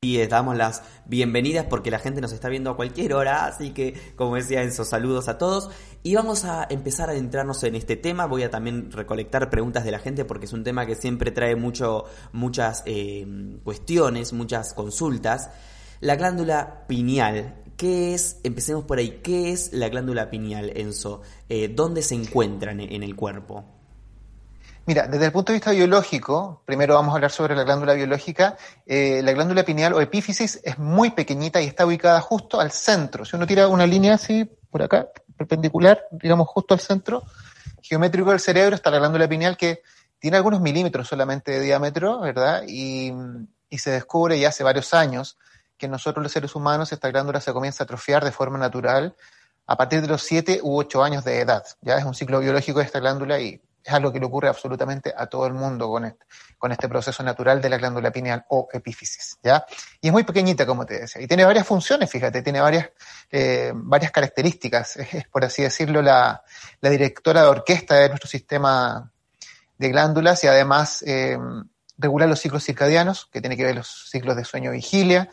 [0.02, 4.14] Y damos las bienvenidas porque la gente nos está viendo a cualquier hora, así que
[4.18, 5.70] como decía Enzo, saludos a todos.
[6.04, 8.26] Y vamos a empezar a adentrarnos en este tema.
[8.26, 11.56] Voy a también recolectar preguntas de la gente porque es un tema que siempre trae
[11.56, 12.04] mucho,
[12.34, 13.26] muchas eh,
[13.64, 15.50] cuestiones, muchas consultas.
[16.00, 18.40] La glándula pineal, ¿qué es?
[18.44, 19.22] Empecemos por ahí.
[19.24, 21.22] ¿Qué es la glándula pineal, Enzo?
[21.50, 23.66] Eh, ¿Dónde se encuentra en el cuerpo?
[24.86, 28.58] Mira, desde el punto de vista biológico, primero vamos a hablar sobre la glándula biológica.
[28.86, 33.24] Eh, la glándula pineal o epífisis es muy pequeñita y está ubicada justo al centro.
[33.24, 37.24] Si uno tira una línea así, por acá, perpendicular, digamos justo al centro
[37.82, 39.84] geométrico del cerebro, está la glándula pineal que
[40.20, 42.64] tiene algunos milímetros solamente de diámetro, ¿verdad?
[42.68, 43.14] Y,
[43.70, 45.38] y se descubre ya hace varios años
[45.84, 49.18] que nosotros los seres humanos esta glándula se comienza a atrofiar de forma natural
[49.68, 51.62] a partir de los 7 u 8 años de edad.
[51.82, 55.14] Ya es un ciclo biológico de esta glándula y es algo que le ocurre absolutamente
[55.16, 56.26] a todo el mundo con este,
[56.58, 59.66] con este proceso natural de la glándula pineal o epífisis, ¿ya?
[60.00, 62.90] Y es muy pequeñita, como te decía, y tiene varias funciones, fíjate, tiene varias,
[63.30, 64.96] eh, varias características.
[64.96, 66.46] Es, por así decirlo, la,
[66.80, 69.12] la, directora de orquesta de nuestro sistema
[69.78, 71.38] de glándulas y además eh,
[71.98, 75.30] regula los ciclos circadianos, que tiene que ver los ciclos de sueño-vigilia,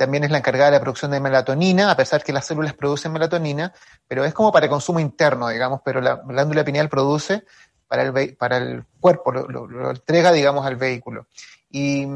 [0.00, 3.12] también es la encargada de la producción de melatonina, a pesar que las células producen
[3.12, 3.74] melatonina,
[4.08, 7.44] pero es como para consumo interno, digamos, pero la glándula pineal produce
[7.86, 11.26] para el, para el cuerpo, lo, entrega, digamos, al vehículo.
[11.68, 12.06] Y,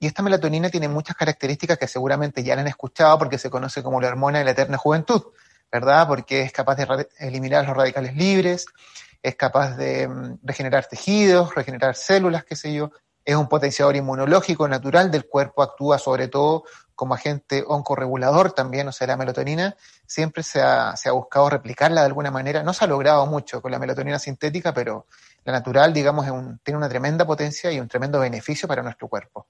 [0.00, 3.82] y, esta melatonina tiene muchas características que seguramente ya la han escuchado porque se conoce
[3.82, 5.22] como la hormona de la eterna juventud,
[5.70, 6.08] ¿verdad?
[6.08, 8.64] Porque es capaz de eliminar los radicales libres,
[9.22, 12.92] es capaz de mm, regenerar tejidos, regenerar células, qué sé yo,
[13.26, 16.64] es un potenciador inmunológico natural del cuerpo, actúa sobre todo
[16.96, 19.76] como agente oncorregulador también, o sea, la melatonina
[20.06, 22.62] siempre se ha, se ha, buscado replicarla de alguna manera.
[22.62, 25.06] No se ha logrado mucho con la melatonina sintética, pero
[25.44, 26.26] la natural, digamos,
[26.64, 29.46] tiene una tremenda potencia y un tremendo beneficio para nuestro cuerpo.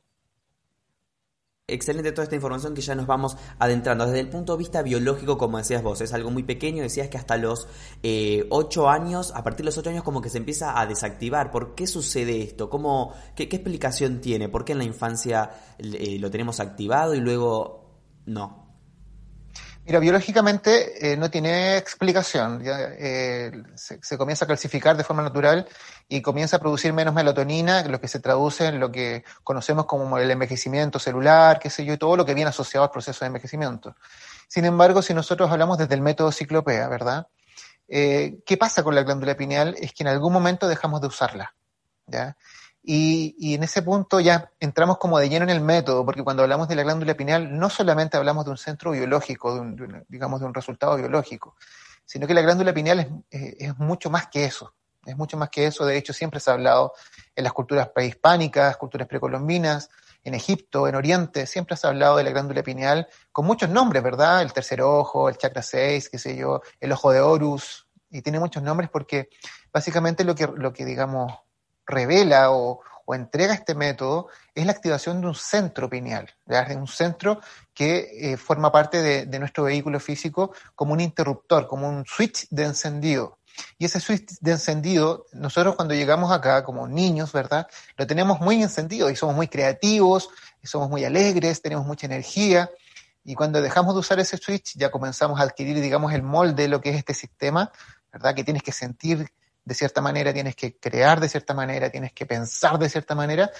[1.68, 4.06] Excelente toda esta información que ya nos vamos adentrando.
[4.06, 6.80] Desde el punto de vista biológico, como decías vos, es algo muy pequeño.
[6.84, 7.66] Decías que hasta los
[8.04, 11.50] eh, 8 años, a partir de los 8 años, como que se empieza a desactivar.
[11.50, 12.70] ¿Por qué sucede esto?
[12.70, 14.48] ¿Cómo, qué, qué explicación tiene?
[14.48, 17.90] ¿Por qué en la infancia eh, lo tenemos activado y luego
[18.26, 18.65] no?
[19.86, 22.60] Mira, biológicamente eh, no tiene explicación.
[22.64, 25.68] Eh, se, comienza a calcificar de forma natural
[26.08, 30.18] y comienza a producir menos melatonina, lo que se traduce en lo que conocemos como
[30.18, 33.28] el envejecimiento celular, qué sé yo, y todo lo que viene asociado al proceso de
[33.28, 33.94] envejecimiento.
[34.48, 37.28] Sin embargo, si nosotros hablamos desde el método ciclopea, ¿verdad?
[37.86, 39.76] Eh, ¿Qué pasa con la glándula pineal?
[39.78, 41.54] Es que en algún momento dejamos de usarla.
[42.08, 42.36] ¿ya?
[42.88, 46.68] Y, en ese punto ya entramos como de lleno en el método, porque cuando hablamos
[46.68, 50.46] de la glándula pineal no solamente hablamos de un centro biológico, de un, digamos de
[50.46, 51.56] un resultado biológico,
[52.04, 54.72] sino que la glándula pineal es, es, mucho más que eso,
[55.04, 56.92] es mucho más que eso, de hecho siempre se ha hablado
[57.34, 59.90] en las culturas prehispánicas, culturas precolombinas,
[60.22, 64.00] en Egipto, en Oriente, siempre se ha hablado de la glándula pineal con muchos nombres,
[64.04, 64.42] ¿verdad?
[64.42, 68.38] El tercer ojo, el chakra 6, qué sé yo, el ojo de Horus, y tiene
[68.38, 69.28] muchos nombres porque
[69.72, 71.32] básicamente lo que, lo que digamos,
[71.86, 77.40] revela o, entrega este método es la activación de un centro pineal, de un centro
[77.72, 82.48] que eh, forma parte de, de, nuestro vehículo físico como un interruptor, como un switch
[82.50, 83.38] de encendido.
[83.78, 87.68] Y ese switch de encendido, nosotros cuando llegamos acá como niños, ¿verdad?
[87.96, 90.28] Lo tenemos muy encendido y somos muy creativos,
[90.66, 92.70] somos muy alegres, tenemos mucha energía.
[93.24, 96.68] Y cuando dejamos de usar ese switch, ya comenzamos a adquirir, digamos, el molde de
[96.68, 97.72] lo que es este sistema,
[98.12, 98.34] ¿verdad?
[98.34, 99.32] Que tienes que sentir
[99.66, 103.50] de cierta manera, tienes que crear de cierta manera, tienes que pensar de cierta manera.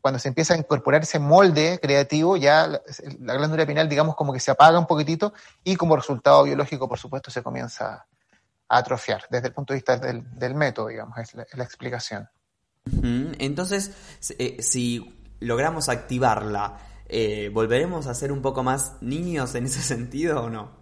[0.00, 2.80] Cuando se empieza a incorporar ese molde creativo, ya la,
[3.20, 6.98] la glándula pineal, digamos, como que se apaga un poquitito y como resultado biológico, por
[6.98, 8.06] supuesto, se comienza
[8.68, 11.64] a atrofiar desde el punto de vista del, del método, digamos, es la, es la
[11.64, 12.28] explicación.
[13.02, 13.92] Entonces,
[14.38, 20.44] eh, si logramos activarla, eh, ¿volveremos a ser un poco más niños en ese sentido
[20.44, 20.80] o no?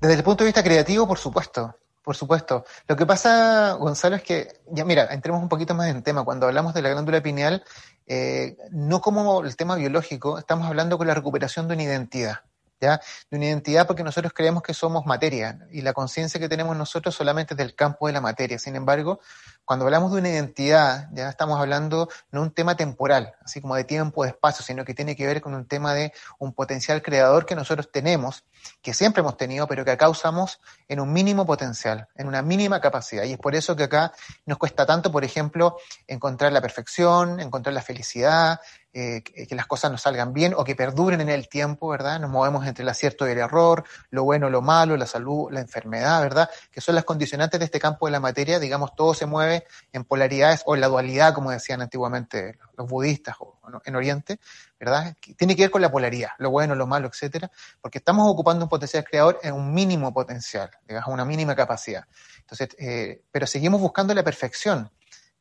[0.00, 1.76] Desde el punto de vista creativo, por supuesto.
[2.02, 2.64] Por supuesto.
[2.88, 6.24] Lo que pasa, Gonzalo, es que, ya mira, entremos un poquito más en tema.
[6.24, 7.62] Cuando hablamos de la glándula pineal,
[8.06, 12.40] eh, no como el tema biológico, estamos hablando con la recuperación de una identidad.
[12.80, 13.00] ¿Ya?
[13.30, 17.14] De una identidad porque nosotros creemos que somos materia y la conciencia que tenemos nosotros
[17.14, 18.58] solamente es del campo de la materia.
[18.58, 19.20] Sin embargo,
[19.64, 23.84] cuando hablamos de una identidad, ya estamos hablando no un tema temporal, así como de
[23.84, 27.46] tiempo, de espacio, sino que tiene que ver con un tema de un potencial creador
[27.46, 28.44] que nosotros tenemos,
[28.82, 32.80] que siempre hemos tenido, pero que acá usamos en un mínimo potencial, en una mínima
[32.80, 33.24] capacidad.
[33.24, 34.12] Y es por eso que acá
[34.46, 35.76] nos cuesta tanto, por ejemplo,
[36.06, 38.60] encontrar la perfección, encontrar la felicidad,
[38.94, 42.20] eh, que, las cosas nos salgan bien o que perduren en el tiempo, ¿verdad?
[42.20, 45.60] Nos movemos entre el acierto y el error, lo bueno, lo malo, la salud, la
[45.60, 46.50] enfermedad, ¿verdad?
[46.70, 49.61] Que son las condicionantes de este campo de la materia, digamos, todo se mueve
[49.92, 54.38] en polaridades o en la dualidad, como decían antiguamente los budistas o, en Oriente,
[54.78, 55.16] ¿verdad?
[55.36, 57.50] Tiene que ver con la polaridad, lo bueno, lo malo, etcétera,
[57.80, 62.04] porque estamos ocupando un potencial creador en un mínimo potencial, digamos, una mínima capacidad.
[62.40, 64.90] Entonces, eh, pero seguimos buscando la perfección,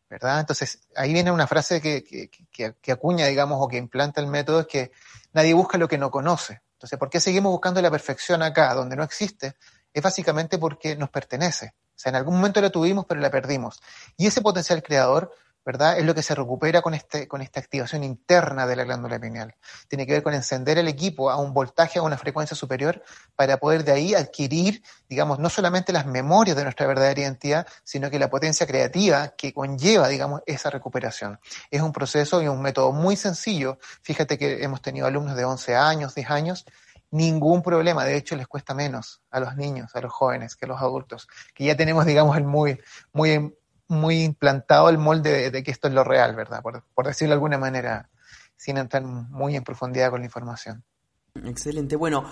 [0.10, 0.42] ¿verdad?
[0.42, 2.30] Entonces, ahí viene una frase que, que,
[2.82, 4.92] que, acuña, digamos, o que implanta el método, es que
[5.34, 6.62] nadie busca lo que no conoce.
[6.74, 9.56] Entonces, ¿por qué seguimos buscando la perfección acá, donde no existe?
[9.94, 11.74] Es básicamente porque nos pertenece.
[12.02, 13.80] Sea, en algún momento la tuvimos, pero la perdimos.
[14.18, 15.32] Y ese potencial creador
[15.64, 16.00] ¿verdad?
[16.00, 19.56] Es lo que se recupera con, este, con esta activación interna de la glándula pineal.
[19.88, 23.04] Tiene que ver con encender el equipo a un voltaje, a una frecuencia superior,
[23.36, 28.10] para poder de ahí adquirir, digamos, no solamente las memorias de nuestra verdadera identidad, sino
[28.10, 31.40] que la potencia creativa que conlleva, digamos, esa recuperación.
[31.70, 33.78] Es un proceso y un método muy sencillo.
[34.02, 36.66] Fíjate que hemos tenido alumnos de 11 años, 10 años,
[37.12, 38.06] ningún problema.
[38.06, 41.28] De hecho, les cuesta menos a los niños, a los jóvenes, que a los adultos,
[41.54, 42.80] que ya tenemos, digamos, el muy,
[43.14, 43.54] muy
[43.92, 46.62] muy implantado el molde de, que esto es lo real, ¿verdad?
[46.62, 48.10] Por, por, decirlo de alguna manera,
[48.56, 50.86] sin entrar muy en profundidad con la información.
[51.34, 51.96] Excelente.
[51.96, 52.26] Bueno,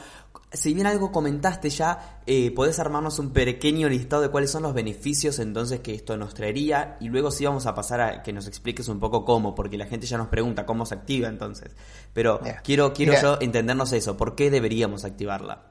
[0.52, 4.74] si bien algo comentaste ya, eh, podés armarnos un pequeño listado de cuáles son los
[4.74, 8.46] beneficios entonces que esto nos traería y luego sí vamos a pasar a que nos
[8.48, 11.72] expliques un poco cómo, porque la gente ya nos pregunta cómo se activa entonces.
[12.14, 15.64] Pero quiero, quiero yo entendernos eso, ¿por qué deberíamos activarla?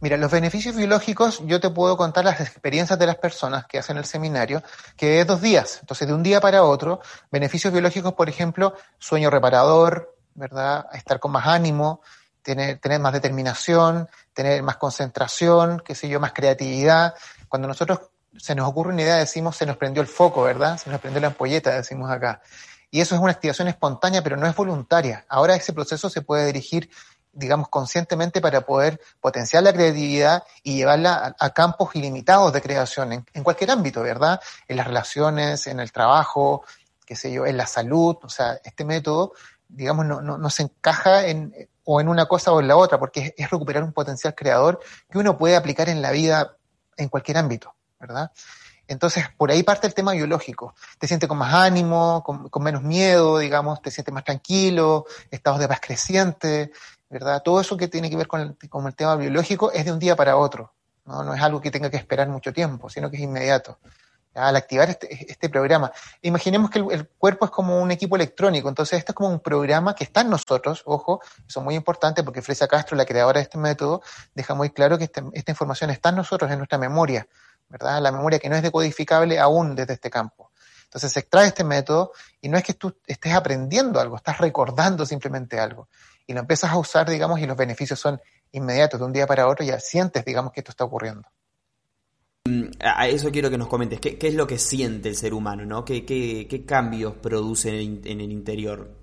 [0.00, 3.96] Mira, los beneficios biológicos, yo te puedo contar las experiencias de las personas que hacen
[3.96, 4.62] el seminario,
[4.96, 5.78] que es dos días.
[5.80, 7.00] Entonces, de un día para otro,
[7.30, 10.86] beneficios biológicos, por ejemplo, sueño reparador, ¿verdad?
[10.92, 12.02] Estar con más ánimo,
[12.44, 17.14] tener, tener más determinación, tener más concentración, qué sé yo, más creatividad.
[17.48, 18.00] Cuando nosotros
[18.36, 20.78] se nos ocurre una idea, decimos, se nos prendió el foco, ¿verdad?
[20.78, 22.40] Se nos prendió la ampolleta, decimos acá.
[22.90, 25.24] Y eso es una activación espontánea, pero no es voluntaria.
[25.28, 26.88] Ahora ese proceso se puede dirigir
[27.36, 33.26] digamos, conscientemente para poder potenciar la creatividad y llevarla a, campos ilimitados de creación en,
[33.32, 34.40] en, cualquier ámbito, ¿verdad?
[34.68, 36.64] En las relaciones, en el trabajo,
[37.04, 39.32] qué sé yo, en la salud, o sea, este método,
[39.68, 41.52] digamos, no, no, no se encaja en,
[41.84, 45.18] o en una cosa o en la otra, porque es, recuperar un potencial creador que
[45.18, 46.56] uno puede aplicar en la vida
[46.96, 48.30] en cualquier ámbito, ¿verdad?
[48.86, 50.74] Entonces, por ahí parte el tema biológico.
[50.98, 55.58] Te sientes con más ánimo, con, con, menos miedo, digamos, te sientes más tranquilo, estados
[55.58, 56.70] de paz creciente,
[57.08, 57.42] ¿verdad?
[57.42, 59.98] Todo eso que tiene que ver con el, con el tema biológico es de un
[59.98, 60.74] día para otro,
[61.06, 61.24] ¿no?
[61.24, 63.78] No es algo que tenga que esperar mucho tiempo, sino que es inmediato.
[64.34, 68.98] Al activar este, este programa, imaginemos que el, cuerpo es como un equipo electrónico, entonces
[68.98, 72.42] esto es como un programa que está en nosotros, ojo, eso es muy importante porque
[72.42, 74.02] Fresia Castro, la creadora de este método,
[74.34, 77.28] deja muy claro que este, esta información está en nosotros, en nuestra memoria,
[77.68, 78.00] ¿verdad?
[78.02, 80.50] La memoria que no es decodificable aún desde este campo.
[80.84, 85.04] Entonces se extrae este método y no es que tú estés aprendiendo algo, estás recordando
[85.06, 85.88] simplemente algo
[86.26, 88.20] y lo empiezas a usar, digamos, y los beneficios son
[88.52, 91.28] inmediatos, de un día para otro ya sientes, digamos, que esto está ocurriendo.
[92.80, 95.82] A eso quiero que nos comentes, ¿qué, es lo que siente el ser humano, no?
[95.82, 98.94] ¿Qué, cambios produce en el, interior?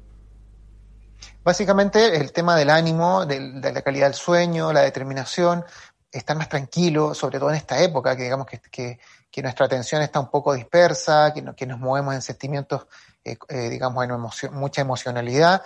[1.43, 5.65] Básicamente el tema del ánimo, de, la calidad del sueño, la determinación,
[6.11, 8.99] estar más tranquilo, sobre todo en esta época, que digamos que,
[9.41, 12.85] nuestra atención está un poco dispersa, que, que nos movemos en sentimientos,
[13.25, 15.63] eh, eh, digamos, en mucha emocionalidad.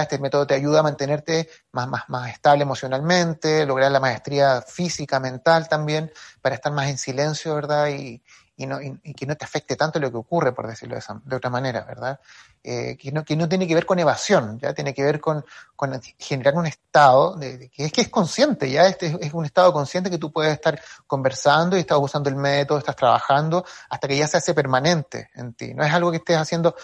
[0.00, 5.18] Este método te ayuda a mantenerte más, más, más estable emocionalmente, lograr la maestría física,
[5.20, 7.88] mental también, para estar más en silencio, ¿verdad?
[7.88, 8.22] Y,
[8.56, 11.36] y, no, y, que no te afecte tanto lo que ocurre, por decirlo de, de
[11.36, 12.20] otra manera, ¿verdad?
[12.64, 15.44] Eh, que, no, que no tiene que ver con evasión, ya tiene que ver con,
[15.74, 19.72] con generar un estado de, que es que es consciente, ya este es, un estado
[19.72, 24.16] consciente que tú puedes estar conversando y estás usando el método, estás trabajando hasta que
[24.16, 25.74] ya se hace permanente en ti.
[25.74, 26.76] No es algo que estés haciendo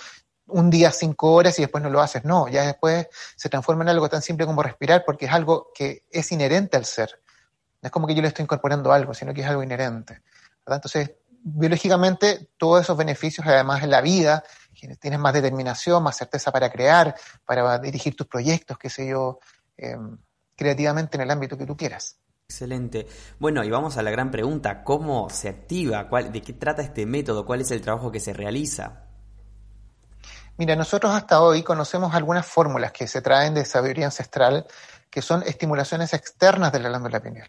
[0.49, 3.91] un día cinco horas y después no lo haces, no, ya después se transforma en
[3.91, 7.21] algo tan simple como respirar porque es algo que es inherente al ser.
[7.81, 10.23] No es como que yo le estoy incorporando algo, sino que es algo inherente.
[10.67, 11.13] Entonces,
[11.43, 14.43] biológicamente todos esos beneficios, además en la vida,
[15.01, 17.15] tienes más determinación, más certeza para crear,
[17.45, 19.39] para dirigir tus proyectos, qué sé yo,
[19.77, 20.19] em,
[20.57, 22.19] creativamente en el ámbito que tú quieras.
[22.45, 23.07] Excelente.
[23.39, 26.05] Bueno, y vamos a la gran pregunta, ¿cómo se activa?
[26.05, 27.45] ¿De qué trata este método?
[27.45, 29.08] ¿Cuál es el trabajo que se realiza?
[30.59, 34.67] Mira, nosotros hasta hoy conocemos algunas fórmulas que se traen de sabiduría ancestral
[35.09, 37.49] que son estimulaciones externas de la glándula pineal,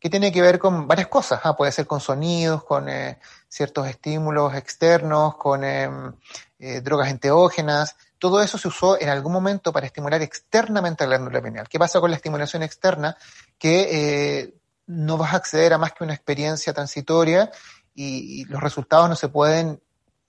[0.00, 1.56] que tiene que ver con varias cosas, ¿ah?
[1.56, 6.12] puede ser con sonidos, con eh, ciertos estímulos externos, con em,
[6.58, 11.40] eh, drogas enteógenas, todo eso se usó en algún momento para estimular externamente la glándula
[11.40, 11.68] pineal.
[11.68, 13.16] ¿Qué pasa con la estimulación externa?
[13.56, 14.54] Que eh,
[14.88, 17.52] no vas a acceder a más que una experiencia transitoria
[17.94, 19.80] y, y los resultados no se pueden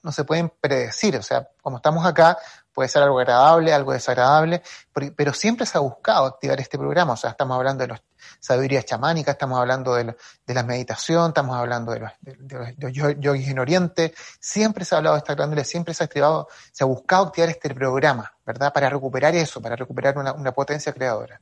[0.01, 2.37] no se pueden predecir, o sea, como estamos acá,
[2.73, 4.61] puede ser algo agradable, algo desagradable,
[5.15, 7.99] pero siempre se ha buscado activar este programa, o sea, estamos hablando de los
[8.39, 10.15] sabidurías chamánicas, estamos hablando de,
[10.47, 15.19] la meditación, estamos hablando de los, de, yogis en Oriente, siempre se ha hablado de
[15.19, 18.71] esta glándula, siempre se ha activado, se ha buscado activar este programa, ¿verdad?
[18.71, 21.41] Para recuperar eso, para recuperar una, una potencia creadora.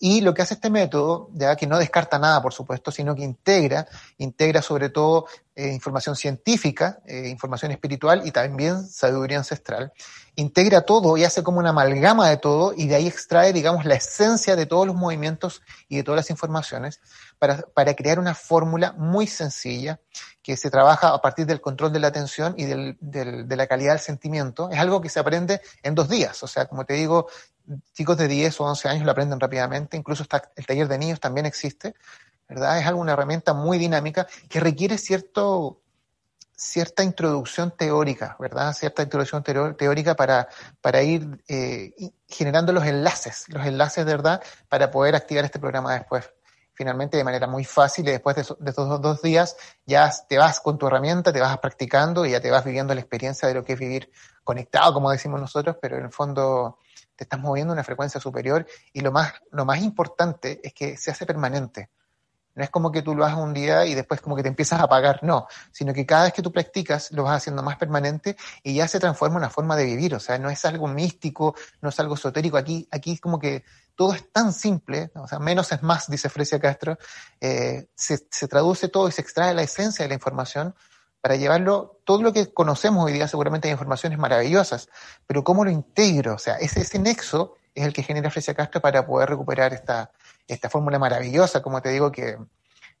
[0.00, 3.22] Y lo que hace este método, ya que no descarta nada, por supuesto, sino que
[3.22, 3.86] integra,
[4.18, 5.26] integra sobre todo
[5.56, 9.92] eh, información científica, eh, información espiritual y también sabiduría ancestral.
[10.36, 13.96] Integra todo y hace como una amalgama de todo y de ahí extrae, digamos, la
[13.96, 17.00] esencia de todos los movimientos y de todas las informaciones
[17.38, 20.00] para, para crear una fórmula muy sencilla
[20.42, 23.66] que se trabaja a partir del control de la atención y del, del, de la
[23.66, 24.70] calidad del sentimiento.
[24.70, 26.42] Es algo que se aprende en dos días.
[26.42, 27.28] O sea, como te digo,
[27.92, 31.20] chicos de 10 o 11 años lo aprenden rápidamente, incluso está, el taller de niños
[31.20, 31.94] también existe,
[32.48, 32.78] ¿verdad?
[32.78, 35.82] Es alguna herramienta muy dinámica que requiere cierto,
[36.56, 38.72] cierta introducción teórica, ¿verdad?
[38.72, 40.48] Cierta introducción teórica para,
[40.80, 41.92] para ir eh,
[42.26, 44.42] generando los enlaces, los enlaces, ¿verdad?
[44.68, 46.30] Para poder activar este programa después.
[46.78, 50.60] Finalmente, de manera muy fácil, y después de, de estos dos días, ya te vas
[50.60, 53.64] con tu herramienta, te vas practicando y ya te vas viviendo la experiencia de lo
[53.64, 54.12] que es vivir
[54.44, 56.78] conectado, como decimos nosotros, pero en el fondo
[57.16, 60.96] te estás moviendo a una frecuencia superior y lo más, lo más importante es que
[60.96, 61.90] se hace permanente.
[62.58, 64.80] No es como que tú lo hagas un día y después como que te empiezas
[64.80, 68.36] a apagar, no, sino que cada vez que tú practicas lo vas haciendo más permanente
[68.64, 71.54] y ya se transforma en una forma de vivir, o sea, no es algo místico,
[71.80, 75.38] no es algo esotérico, aquí, aquí es como que todo es tan simple, o sea,
[75.38, 76.98] menos es más, dice Frecia Castro,
[77.40, 80.74] eh, se, se traduce todo y se extrae la esencia de la información
[81.20, 84.88] para llevarlo, todo lo que conocemos hoy día seguramente hay informaciones maravillosas,
[85.26, 86.34] pero ¿cómo lo integro?
[86.34, 90.10] O sea, ese nexo es el que genera Frecia Castro para poder recuperar esta,
[90.46, 92.36] esta fórmula maravillosa, como te digo, que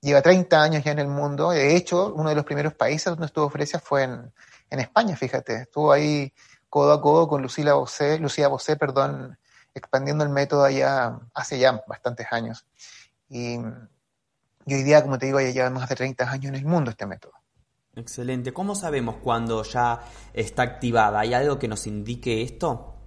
[0.00, 1.50] lleva 30 años ya en el mundo.
[1.50, 4.32] De hecho, uno de los primeros países donde estuvo Frecia fue en,
[4.70, 5.62] España, fíjate.
[5.62, 6.32] Estuvo ahí
[6.68, 7.74] codo a codo con Lucila
[8.20, 9.38] Lucía Bosé, perdón,
[9.74, 12.66] expandiendo el método allá hace ya bastantes años.
[13.28, 13.58] Y,
[14.66, 16.90] y hoy día, como te digo, ya lleva más de 30 años en el mundo
[16.90, 17.32] este método.
[17.96, 18.52] Excelente.
[18.52, 20.00] ¿Cómo sabemos cuando ya
[20.32, 21.20] está activada?
[21.20, 22.97] ¿Hay algo que nos indique esto?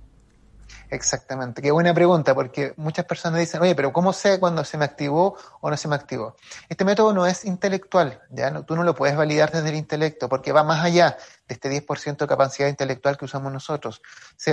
[0.89, 4.85] Exactamente, qué buena pregunta, porque muchas personas dicen, oye, pero ¿cómo sé cuando se me
[4.85, 6.35] activó o no se me activó?
[6.67, 10.27] Este método no es intelectual, ya no, tú no lo puedes validar desde el intelecto,
[10.27, 14.01] porque va más allá de este 10% de capacidad intelectual que usamos nosotros.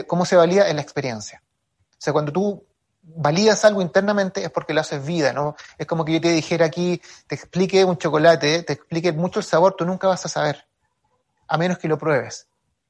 [0.07, 0.69] ¿Cómo se valida?
[0.69, 1.43] En la experiencia.
[1.45, 2.65] O sea, cuando tú
[3.03, 5.57] validas algo internamente es porque lo haces vida, ¿no?
[5.79, 9.45] Es como que yo te dijera aquí, te explique un chocolate, te explique mucho el
[9.45, 10.67] sabor, tú nunca vas a saber,
[11.47, 12.48] a menos que lo pruebes.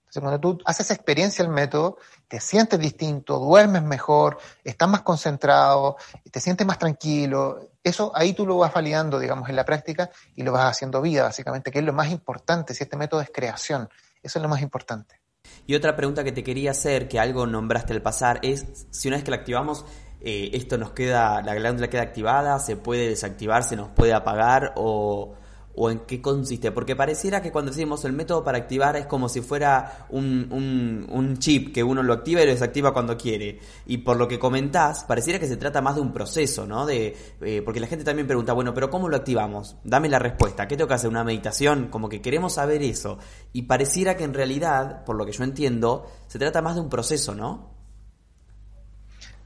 [0.08, 1.98] Entonces, cuando tú haces experiencia el método,
[2.28, 5.98] te sientes distinto, duermes mejor, estás más concentrado,
[6.30, 7.68] te sientes más tranquilo.
[7.84, 11.24] Eso ahí tú lo vas validando, digamos, en la práctica y lo vas haciendo vida,
[11.24, 12.72] básicamente, que es lo más importante.
[12.72, 13.90] Si este método es creación,
[14.22, 15.20] eso es lo más importante.
[15.66, 19.18] Y otra pregunta que te quería hacer, que algo nombraste al pasar, es si una
[19.18, 19.84] vez que la activamos,
[20.20, 24.72] eh, esto nos queda, la glándula queda activada, se puede desactivar, se nos puede apagar
[24.76, 25.34] o,
[25.80, 26.72] o en qué consiste?
[26.72, 31.38] Porque pareciera que cuando decimos el método para activar es como si fuera un, un,
[31.38, 33.60] chip que uno lo activa y lo desactiva cuando quiere.
[33.86, 36.84] Y por lo que comentás, pareciera que se trata más de un proceso, ¿no?
[36.84, 39.76] De, eh, porque la gente también pregunta, bueno, pero ¿cómo lo activamos?
[39.84, 40.66] Dame la respuesta.
[40.66, 41.08] ¿Qué tengo que hacer?
[41.10, 41.86] ¿Una meditación?
[41.90, 43.18] Como que queremos saber eso.
[43.52, 46.88] Y pareciera que en realidad, por lo que yo entiendo, se trata más de un
[46.88, 47.77] proceso, ¿no?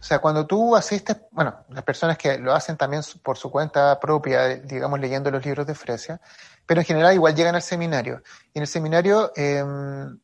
[0.03, 4.01] O sea, cuando tú asistes, bueno, las personas que lo hacen también por su cuenta
[4.01, 6.21] propia, digamos, leyendo los libros de Fresia,
[6.67, 8.21] pero en general igual llegan al seminario.
[8.53, 10.19] Y en el seminario em,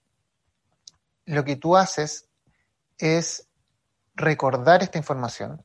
[1.26, 2.26] lo que tú haces
[2.98, 3.46] es
[4.16, 5.64] recordar esta información,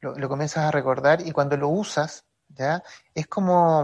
[0.00, 2.82] lo, comienzas a recordar y cuando lo usas, ¿ya?
[3.14, 3.82] Es como,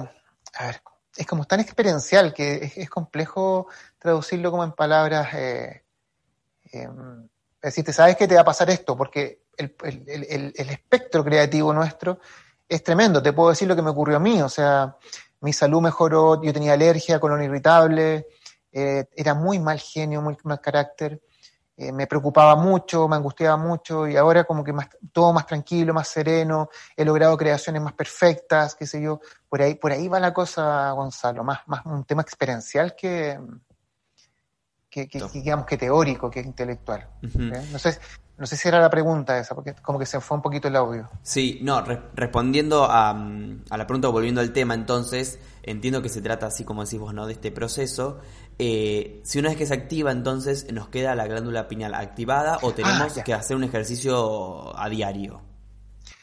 [0.55, 0.83] a ver,
[1.17, 3.69] es como tan experiencial que es, complejo
[4.01, 5.85] traducirlo como en palabras, eh,
[6.73, 7.29] em,
[7.63, 12.19] es decir, te sabes que te va a pasar esto, porque el, espectro creativo nuestro
[12.69, 13.23] es tremendo.
[13.23, 14.41] Te puedo decir lo que me ocurrió a mí.
[14.43, 14.97] O sea,
[15.41, 18.27] mi salud mejoró, yo tenía alergia, colon irritable,
[18.73, 21.21] eh, era muy mal genio, muy mal carácter.
[21.77, 25.95] Eh, me preocupaba mucho, me angustiaba mucho y ahora como que más, todo más tranquilo,
[25.95, 29.21] más sereno, he logrado creaciones más perfectas, qué sé yo.
[29.49, 33.41] Por ahí, por ahí va la cosa, Gonzalo, más, más un tema experiencial que,
[34.91, 37.09] que, digamos que teórico, que intelectual.
[37.73, 37.99] No sé,
[38.41, 40.77] no sé si era la pregunta esa, porque como que se fue un poquito el
[40.77, 41.11] audio.
[41.23, 46.47] Sí, no, respondiendo a, a, la pregunta, volviendo al tema, entonces, entiendo que se trata,
[46.47, 47.27] así como decimos, ¿no?
[47.27, 48.19] De este proceso.
[48.59, 52.73] Eh, si una vez que se activa, entonces, ¿nos queda la glándula pineal activada o
[52.73, 55.43] tenemos ah, que hacer un ejercicio a diario?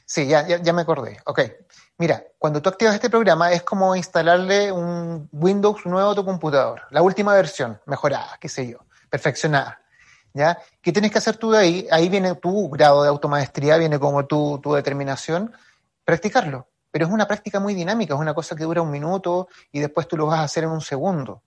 [0.03, 1.19] Sí, ya, ya, ya me acordé.
[1.25, 1.41] Ok.
[1.99, 6.81] Mira, cuando tú activas este programa es como instalarle un Windows nuevo a tu computador,
[6.89, 9.81] la última versión, mejorada, qué sé yo, perfeccionada.
[10.33, 10.57] ¿Ya?
[10.81, 11.87] ¿Qué tienes que hacer tú de ahí?
[11.91, 15.53] Ahí viene tu grado de automaestría, viene como tu, tu determinación,
[16.03, 16.67] practicarlo.
[16.91, 20.07] Pero es una práctica muy dinámica, es una cosa que dura un minuto y después
[20.07, 21.43] tú lo vas a hacer en un segundo.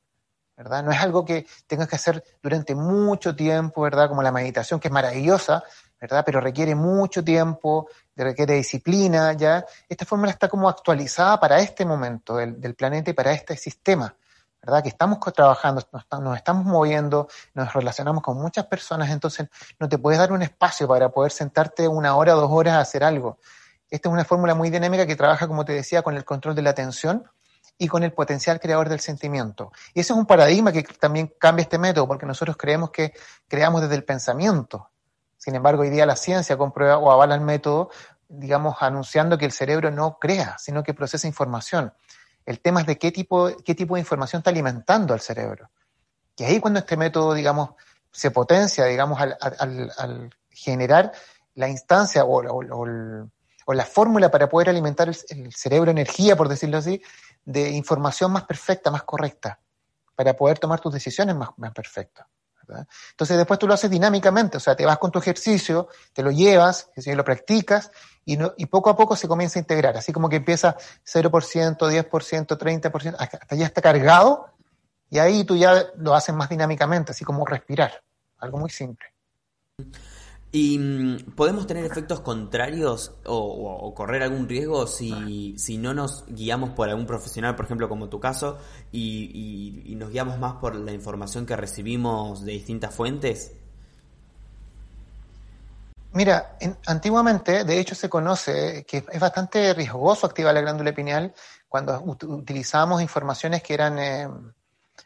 [0.61, 0.85] ¿verdad?
[0.85, 4.11] No es algo que tengas que hacer durante mucho tiempo, ¿verdad?
[4.11, 5.65] Como la meditación, que es maravillosa,
[5.99, 6.23] ¿verdad?
[6.27, 9.65] Pero requiere mucho tiempo, requiere disciplina, ¿ya?
[9.89, 14.15] Esta fórmula está como actualizada para este momento del, del planeta y para este sistema.
[14.63, 14.83] ¿Verdad?
[14.83, 15.83] Que estamos trabajando,
[16.21, 20.87] nos, estamos moviendo, nos relacionamos con muchas personas, entonces no te puedes dar un espacio
[20.87, 23.39] para poder sentarte una hora, dos horas a hacer algo.
[23.89, 26.63] Esta es una fórmula muy dinámica que trabaja, como te decía, con el control de
[26.63, 27.25] la atención
[27.77, 29.73] y con el potencial creador del sentimiento.
[29.95, 33.15] Y ese es un paradigma que también cambia este método, porque nosotros creemos que
[33.49, 34.91] creamos desde el pensamiento.
[35.39, 37.91] Sin embargo, hoy día la ciencia comprueba o avala el método,
[38.29, 41.95] digamos, anunciando que el cerebro no crea, sino que procesa información.
[42.47, 45.71] El tema es de qué tipo, qué tipo de información está alimentando al cerebro.
[46.37, 47.71] Y ahí cuando este método, digamos,
[48.11, 51.13] se potencia, digamos, al, generar
[51.55, 57.03] la instancia o, la fórmula para poder alimentar el, cerebro energía, por decirlo así,
[57.45, 59.61] de información más perfecta, más correcta,
[60.15, 62.27] para poder tomar tus decisiones más, perfectas.
[63.11, 66.31] Entonces después tú lo haces dinámicamente, o sea, te vas con tu ejercicio, te lo
[66.31, 67.91] llevas, lo practicas
[68.25, 71.31] y, poco a poco se comienza a integrar, así como que empieza 0%,
[71.79, 74.55] 10%, 30%, hasta ya está cargado
[75.11, 78.03] y ahí tú ya lo haces más dinámicamente, así como respirar,
[78.39, 79.07] algo muy simple.
[80.53, 86.71] ¿Y mm, podemos tener efectos contrarios o, correr algún riesgo si, si, no nos guiamos
[86.71, 88.59] por algún profesional, por ejemplo, como tu caso,
[88.91, 93.60] y, nos guiamos más por la información que recibimos de distintas fuentes?
[96.13, 101.33] Mira, antiguamente, de hecho, se conoce que es bastante riesgoso activar la glándula pineal
[101.69, 104.29] cuando utilizamos informaciones que eran eh,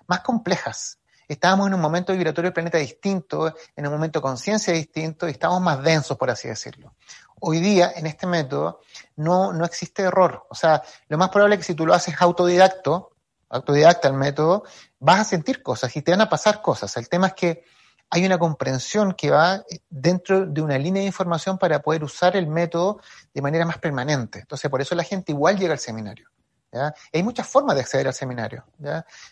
[0.07, 4.73] más complejas estábamos en un momento vibratorio del planeta distinto, en un momento de conciencia
[4.73, 6.95] distinto y estamos más densos, por así decirlo.
[7.41, 8.81] Hoy día, en este método,
[9.17, 10.47] no, no existe error.
[10.49, 13.13] O sea, lo más probable es que si tú lo haces autodidacto,
[13.49, 14.65] autodidacta el método,
[14.99, 16.97] vas a sentir cosas y te van a pasar cosas.
[16.97, 17.65] El tema es que
[18.15, 22.47] hay una comprensión que va dentro de una línea de información para poder usar el
[22.47, 23.01] método
[23.35, 24.39] de manera más permanente.
[24.39, 26.29] Entonces, por eso la gente igual llega al seminario.
[27.13, 28.65] hay muchas formas de acceder al seminario.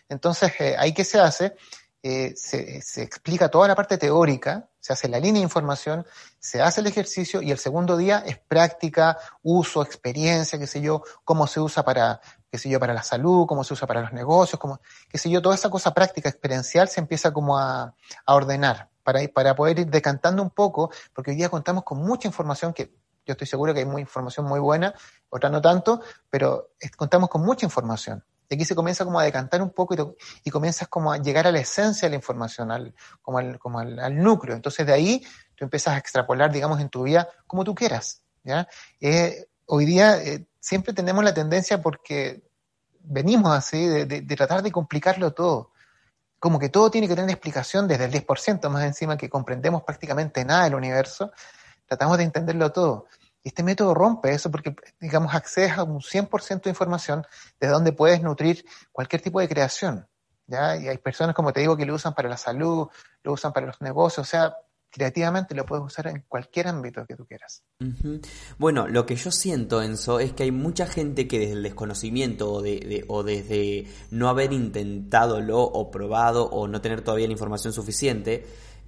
[0.08, 1.54] Entonces, eh, ahí que se hace,
[2.02, 6.04] eh, se, explica toda la parte teórica, se hace la línea de información,
[6.40, 11.04] se hace el ejercicio y el segundo día es práctica, uso, experiencia, qué sé yo,
[11.24, 12.20] cómo se usa para,
[12.52, 15.30] qué sé yo, para la salud, cómo se usa para los negocios, cómo, qué sé
[15.30, 17.94] yo, toda esa cosa práctica, experiencial se empieza como a,
[18.26, 22.74] ordenar para, para poder ir decantando un poco, porque hoy día contamos con mucha información
[22.74, 24.94] que yo estoy seguro que hay muy, información muy buena,
[25.30, 28.22] otra no tanto, pero contamos con mucha información.
[28.50, 29.94] Y aquí se comienza como a decantar un poco
[30.44, 33.78] y, comienzas como a llegar a la esencia de la información, al, como, al, como
[33.78, 34.54] al, núcleo.
[34.54, 38.22] Entonces de ahí tú empiezas a extrapolar, digamos, en tu vida como tú quieras.
[38.44, 38.68] ¿ya?
[39.00, 42.42] Eh, hoy día eh, siempre tenemos la tendencia porque
[43.00, 45.70] venimos así, de, de, tratar de complicarlo todo.
[46.38, 50.44] Como que todo tiene que tener explicación desde el 10% más encima que comprendemos prácticamente
[50.44, 51.32] nada del universo,
[51.87, 53.06] tratamos de entenderlo todo.
[53.42, 57.26] Y este método rompe eso porque, digamos, accedes a un 100% de información
[57.58, 60.06] desde donde puedes nutrir cualquier tipo de creación.
[60.48, 60.76] ¿ya?
[60.76, 62.88] Y hay personas, como te digo, que lo usan para la salud,
[63.22, 64.54] lo usan para los negocios, o sea,
[64.92, 67.62] creativamente lo puedes usar en cualquier ámbito que tú quieras.
[68.59, 72.52] Bueno, lo que yo siento, Enzo, es que hay mucha gente que desde el desconocimiento
[72.52, 77.72] o, de, o desde no haber intentado o probado o no tener todavía la información
[77.72, 78.44] suficiente,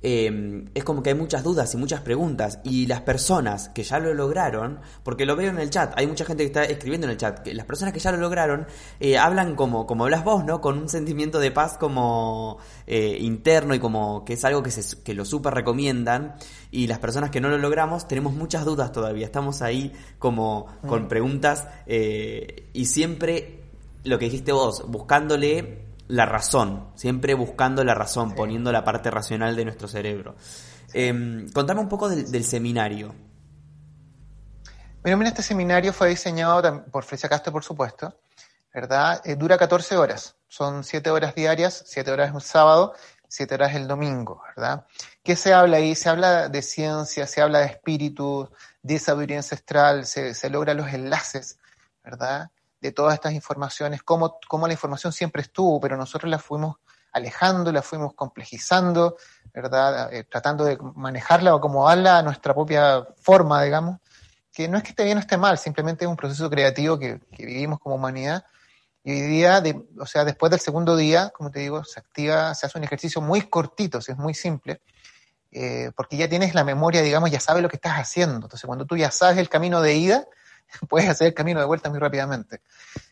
[0.07, 3.99] Em, es como que hay muchas dudas y muchas preguntas y las personas que ya
[3.99, 7.13] lo lograron, porque lo veo en el chat, hay mucha gente que está escribiendo en
[7.13, 8.67] el chat, que las personas que ya lo lograron
[9.01, 10.61] eh, hablan como, como hablas vos, ¿no?
[10.61, 15.03] Con un sentimiento de paz como eh, interno y como que es algo que, se,
[15.03, 16.35] que lo súper recomiendan
[16.71, 21.05] y las personas que no lo logramos tenemos muchas dudas todavía, estamos ahí como con
[21.05, 21.09] mm.
[21.09, 23.63] preguntas eh, y siempre
[24.05, 29.57] lo que dijiste vos, buscándole la razón, siempre buscando la razón, poniendo la parte racional
[29.57, 30.37] de nuestro cerebro.
[30.93, 33.15] Em, contame un poco del, seminario.
[35.03, 38.17] Bueno, mira, este seminario fue diseñado por Frecia Castro, por supuesto,
[38.73, 39.21] ¿verdad?
[39.25, 42.95] Eh, dura 14 horas, son 7 horas diarias, 7 horas un sábado,
[43.29, 44.87] 7 horas el domingo, ¿verdad?
[45.23, 45.95] ¿Qué se habla ahí?
[45.95, 48.49] Se habla de ciencia, se habla de espíritu,
[48.83, 51.59] de sabiduría ancestral, se, se logran los enlaces,
[52.05, 52.51] ¿verdad?
[52.85, 56.77] De todas estas informaciones, cómo, la información siempre estuvo, pero nosotros la fuimos
[57.13, 59.17] alejando, la fuimos complejizando,
[59.55, 60.13] ¿verdad?
[60.13, 64.01] Eh, tratando de manejarla o acomodarla a nuestra propia forma, digamos,
[64.53, 67.21] que no es que esté bien o esté mal, simplemente es un proceso creativo que,
[67.39, 68.45] vivimos como humanidad.
[69.03, 69.63] Y hoy día,
[69.99, 73.23] o sea, después del segundo día, como te digo, se activa, se hace un ejercicio
[73.23, 74.83] muy cortito, es muy simple,
[75.53, 78.35] eh, porque ya tienes la memoria, digamos, ya sabes lo que estás haciendo.
[78.35, 80.27] Entonces, cuando tú ya sabes el camino de ida,
[80.89, 82.61] puedes hacer el camino de vuelta muy rápidamente.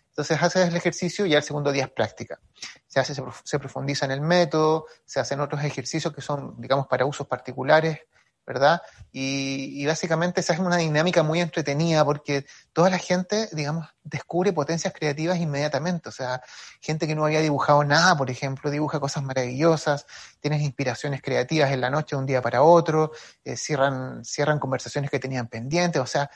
[0.08, 2.38] Entonces haces el ejercicio y ya el segundo día es práctica.
[2.86, 7.06] Se hace, se profundiza en el método, se hacen otros ejercicios que son, digamos, para
[7.06, 8.00] usos particulares,
[8.46, 8.82] ¿verdad?
[9.12, 14.92] Y, básicamente se hace una dinámica muy entretenida porque toda la gente, digamos, descubre potencias
[14.92, 16.08] creativas inmediatamente.
[16.08, 16.42] O sea,
[16.80, 20.06] gente que no había dibujado nada, por ejemplo, dibuja cosas maravillosas,
[20.40, 23.12] tienes inspiraciones creativas en la noche de un día para otro,
[23.44, 26.02] eh, cierran, cierran conversaciones que tenían pendientes.
[26.02, 26.30] O sea,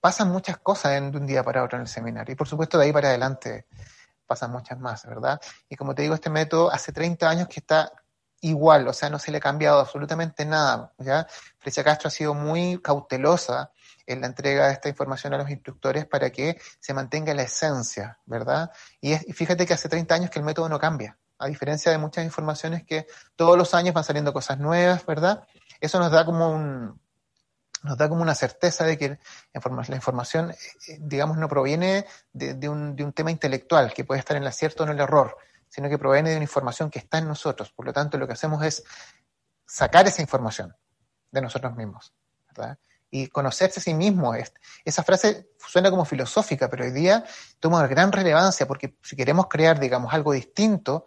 [0.00, 2.32] pasan muchas cosas de un día para otro en el seminario.
[2.32, 3.66] Y por supuesto, de ahí para adelante
[4.26, 5.40] pasan muchas más, ¿verdad?
[5.68, 7.92] Y como te digo, este método hace 30 años que está
[8.40, 11.26] igual, o sea, no se le ha cambiado absolutamente nada, ¿ya?
[11.58, 13.72] Frecia Castro ha sido muy cautelosa
[14.06, 18.18] en la entrega de esta información a los instructores para que se mantenga la esencia,
[18.26, 18.70] ¿verdad?
[19.00, 21.98] Y, y fíjate que hace 30 años que el método no cambia, a diferencia de
[21.98, 25.46] muchas informaciones que todos los años van saliendo cosas nuevas, ¿verdad?
[25.80, 27.00] Eso nos da como un,
[27.86, 29.18] nos da como una certeza de que
[29.88, 30.56] la información, eh,
[30.88, 34.48] eh, digamos, no proviene de, un, de, un, tema intelectual que puede estar en el
[34.48, 35.36] acierto o en el error,
[35.68, 37.72] sino que proviene de una información que está en nosotros.
[37.72, 38.84] Por lo tanto, lo que hacemos es
[39.64, 40.76] sacar esa información
[41.30, 42.12] de nosotros mismos.
[43.10, 44.34] Y conocerse a sí mismo.
[44.84, 47.24] Esa frase suena como filosófica, pero hoy día
[47.60, 51.06] toma gran relevancia porque si queremos crear, digamos, algo distinto,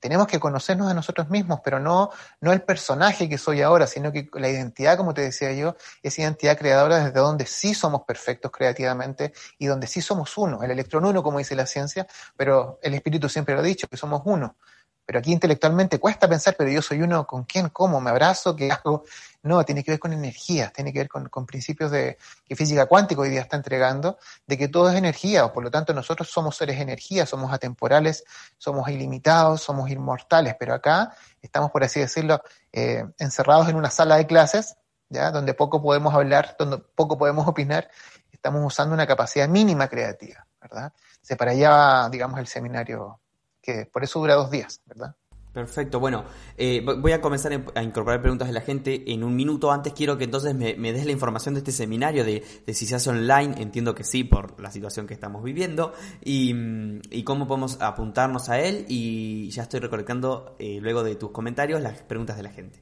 [0.00, 4.12] tenemos que conocernos a nosotros mismos, pero no, no el personaje que soy ahora, sino
[4.12, 8.50] que la identidad, como te decía yo, es identidad creadora desde donde sí somos perfectos
[8.50, 12.06] creativamente y donde sí somos uno, el electrón uno, como dice la ciencia,
[12.36, 14.56] pero el espíritu siempre lo ha dicho, que somos uno.
[15.08, 18.70] Pero aquí intelectualmente cuesta pensar, pero yo soy uno con quién, cómo, me abrazo, qué
[18.70, 19.04] hago.
[19.42, 23.20] No, tiene que ver con energía, tiene que ver con, principios de que física cuántica
[23.20, 26.56] hoy día está entregando, de que todo es energía, o por lo tanto nosotros somos
[26.56, 28.24] seres energía, somos atemporales,
[28.56, 34.16] somos ilimitados, somos inmortales, pero acá estamos, por así decirlo, eh, encerrados en una sala
[34.16, 34.76] de clases,
[35.08, 37.88] ya, donde poco podemos hablar, donde poco podemos opinar,
[38.32, 40.92] estamos usando una capacidad mínima creativa, ¿verdad?
[41.22, 43.20] Se para allá, digamos, el seminario
[43.92, 45.14] por eso dura dos días, ¿verdad?
[45.58, 46.24] Perfecto, bueno,
[46.56, 49.72] eh, voy a comenzar a incorporar preguntas de la gente en un minuto.
[49.72, 53.10] Antes quiero que entonces me, des la información de este seminario, de, si se hace
[53.10, 55.94] online, entiendo que sí, por la situación que estamos viviendo,
[56.24, 56.54] y,
[57.24, 58.84] cómo podemos apuntarnos a él.
[58.86, 62.80] Y ya estoy recolectando, eh, luego de tus comentarios, las preguntas de la gente.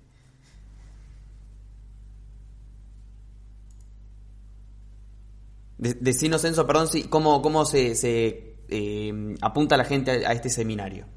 [5.78, 7.94] Decinos, Enzo, perdón, cómo, cómo se
[8.68, 11.15] eh, apunta la gente a, este seminario?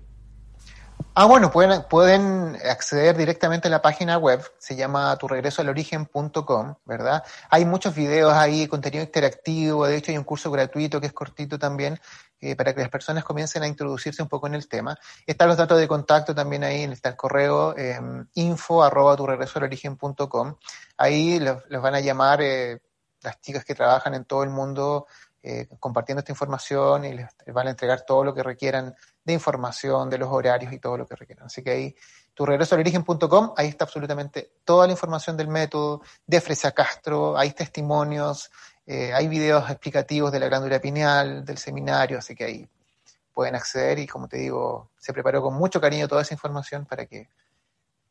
[1.22, 7.26] Ah, bueno, pueden, pueden acceder directamente a la página web, se llama turegresoalorigen.com, ¿verdad?
[7.50, 11.60] Hay muchos videos ahí, contenido interactivo, de hecho hay un curso gratuito que es cortito
[11.60, 12.00] también,
[12.40, 14.98] eh, para que las personas comiencen a introducirse un poco en el tema.
[15.28, 18.00] Están los datos de contacto también ahí, está el correo eh,
[18.36, 19.18] info arroba
[20.96, 22.80] Ahí los, van a llamar eh,
[23.20, 25.06] las chicas que trabajan en todo el mundo
[25.42, 28.94] eh, compartiendo esta información y les, van a entregar todo lo que requieran
[29.30, 31.46] de información, de los horarios y todo lo que requieran.
[31.46, 31.96] Así que ahí,
[32.34, 37.38] tu regreso al origen.com, ahí está absolutamente toda la información del método, de Fresia Castro,
[37.38, 38.50] hay testimonios,
[38.86, 42.70] eh, hay videos explicativos de la glándula pineal, del seminario, así que ahí
[43.34, 47.06] pueden acceder y como te digo, se preparó con mucho cariño toda esa información para
[47.06, 47.30] que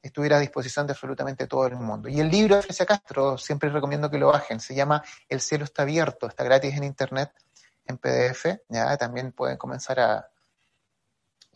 [0.03, 2.09] estuviera a disposición de absolutamente todo el mundo.
[2.09, 5.65] Y el libro de Frecia Castro, siempre recomiendo que lo bajen, se llama El cielo
[5.65, 7.33] está abierto, está gratis en internet,
[7.87, 10.29] en PDF, ya también pueden comenzar a,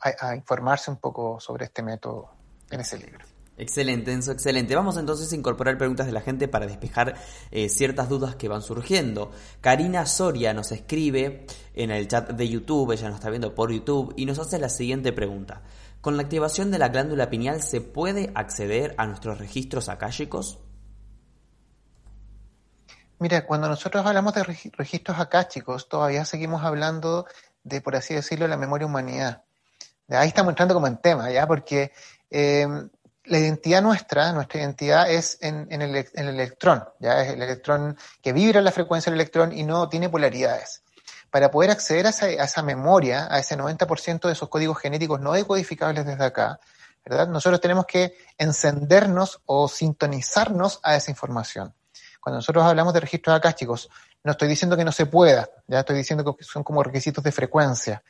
[0.02, 2.30] a, informarse un poco sobre este método
[2.70, 3.24] en ese libro.
[3.58, 4.74] Excelente, Enzo, excelente.
[4.74, 7.14] Vamos entonces a incorporar preguntas de la gente para despejar
[7.50, 9.30] eh, ciertas dudas que van surgiendo.
[9.60, 14.14] Karina Soria nos escribe en el chat de YouTube, ella nos está viendo por YouTube,
[14.16, 15.62] y nos hace la siguiente pregunta.
[16.00, 20.58] ¿Con la activación de la glándula pineal se puede acceder a nuestros registros akáshicos?
[23.22, 27.26] Mira, cuando nosotros hablamos de registros akáshicos, todavía seguimos hablando
[27.62, 29.44] de, por así decirlo, la memoria humanidad.
[30.08, 31.46] Ahí estamos entrando como en tema, ¿ya?
[31.46, 31.92] Porque
[32.30, 32.66] eh,
[33.24, 37.22] la identidad nuestra, nuestra identidad es en, el, electrón, ¿ya?
[37.22, 40.82] Es el electrón que vibra la frecuencia del electrón y no tiene polaridades
[41.32, 46.04] para poder acceder a esa, memoria, a ese 90% de esos códigos genéticos no decodificables
[46.04, 46.60] desde acá,
[47.06, 47.26] ¿verdad?
[47.26, 51.74] Nosotros tenemos que encendernos o sintonizarnos a esa información.
[52.20, 53.88] Cuando nosotros hablamos de registros acásticos,
[54.22, 57.32] no estoy diciendo que no se pueda, ya estoy diciendo que son como requisitos de
[57.32, 58.02] frecuencia,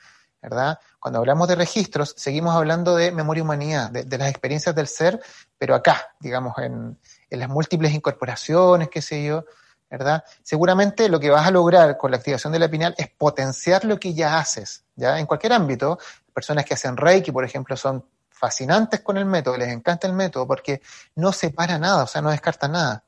[0.43, 0.81] ¿verdad?
[0.99, 5.23] Cuando hablamos de registros, seguimos hablando de memoria humanidad, de, las experiencias del ser,
[5.57, 6.99] pero acá, digamos, en,
[7.31, 9.45] las múltiples incorporaciones, qué sé yo,
[9.89, 10.25] ¿verdad?
[10.43, 14.01] Seguramente lo que vas a lograr con la activación de la pineal es potenciar lo
[14.01, 15.19] que ya haces, ¿ya?
[15.19, 15.99] En cualquier ámbito,
[16.35, 20.47] personas que hacen Reiki, por ejemplo, son fascinantes con el método, les encanta el método
[20.49, 20.83] porque
[21.15, 23.05] no separa nada, o sea, no descarta nada,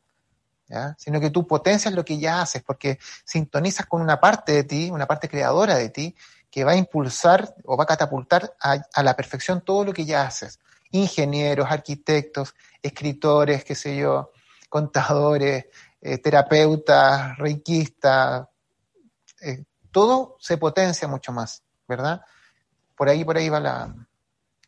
[0.68, 0.94] ¿ya?
[0.98, 4.90] Sino que tú potencias lo que ya haces porque sintonizas con una parte de ti,
[4.92, 6.14] una parte creadora de ti,
[6.54, 10.22] que va a impulsar o va a catapultar a, la perfección todo lo que ya
[10.22, 10.60] haces.
[10.92, 14.30] Ingenieros, arquitectos, escritores, qué sé yo,
[14.68, 15.66] contadores,
[16.00, 18.46] eh, terapeutas, reikistas,
[19.42, 22.20] eh, todo se potencia mucho más, ¿verdad?
[22.96, 23.92] Por ahí, por ahí va la,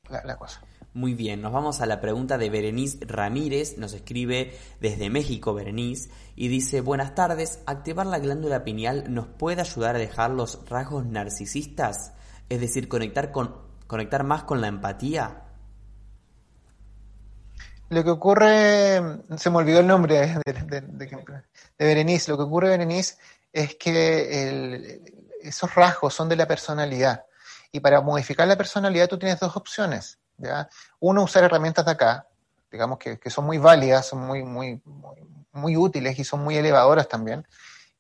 [0.08, 0.62] la, cosa.
[0.96, 6.08] Muy bien, nos vamos a la pregunta de Berenice Ramírez, nos escribe desde México Berenice
[6.34, 11.04] y dice, buenas tardes, ¿activar la glándula pineal nos puede ayudar a dejar los rasgos
[11.04, 12.14] narcisistas?
[12.48, 15.42] Es decir, conectar, con, conectar más con la empatía.
[17.90, 19.02] Lo que ocurre,
[19.36, 21.44] se me olvidó el nombre de,
[21.78, 23.16] Berenice, lo que ocurre, Berenice,
[23.52, 25.02] es que
[25.42, 27.26] esos rasgos son de la personalidad.
[27.70, 30.20] Y para modificar la personalidad tú tienes dos opciones.
[30.38, 30.68] ¿Ya?
[31.00, 32.26] Uno, usar herramientas de acá,
[32.70, 34.80] digamos que, son muy válidas, son muy, muy,
[35.52, 37.46] muy, útiles y son muy elevadoras también.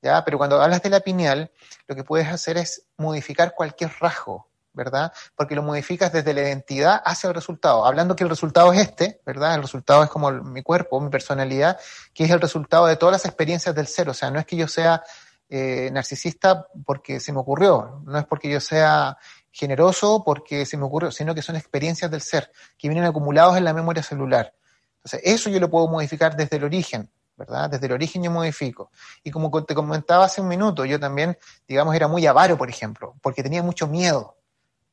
[0.02, 0.24] ¿ya?
[0.24, 1.50] Pero cuando hablas de la pineal,
[1.86, 4.48] lo que puedes hacer es modificar cualquier rasgo.
[4.76, 5.10] ¿verdad?
[5.34, 7.86] Porque lo modificas desde la identidad hacia el resultado.
[7.86, 9.54] Hablando que el resultado es este, ¿verdad?
[9.54, 11.80] El resultado es como mi cuerpo, mi personalidad,
[12.12, 14.10] que es el resultado de todas las experiencias del ser.
[14.10, 15.02] O sea, no es que yo sea
[15.48, 19.16] eh, narcisista porque se me ocurrió, no es porque yo sea
[19.56, 23.64] generoso porque se me ocurrió, sino que son experiencias del ser, que vienen acumulados en
[23.64, 24.52] la memoria celular.
[24.98, 27.70] Entonces, eso yo lo puedo modificar desde el origen, ¿verdad?
[27.70, 28.90] Desde el origen yo modifico.
[29.24, 33.14] Y como te comentaba hace un minuto, yo también, digamos, era muy avaro, por ejemplo,
[33.22, 34.36] porque tenía mucho miedo.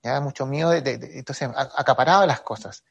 [0.02, 0.22] ¿ya?
[0.22, 2.86] mucho miedo, de, entonces acaparaba las cosas.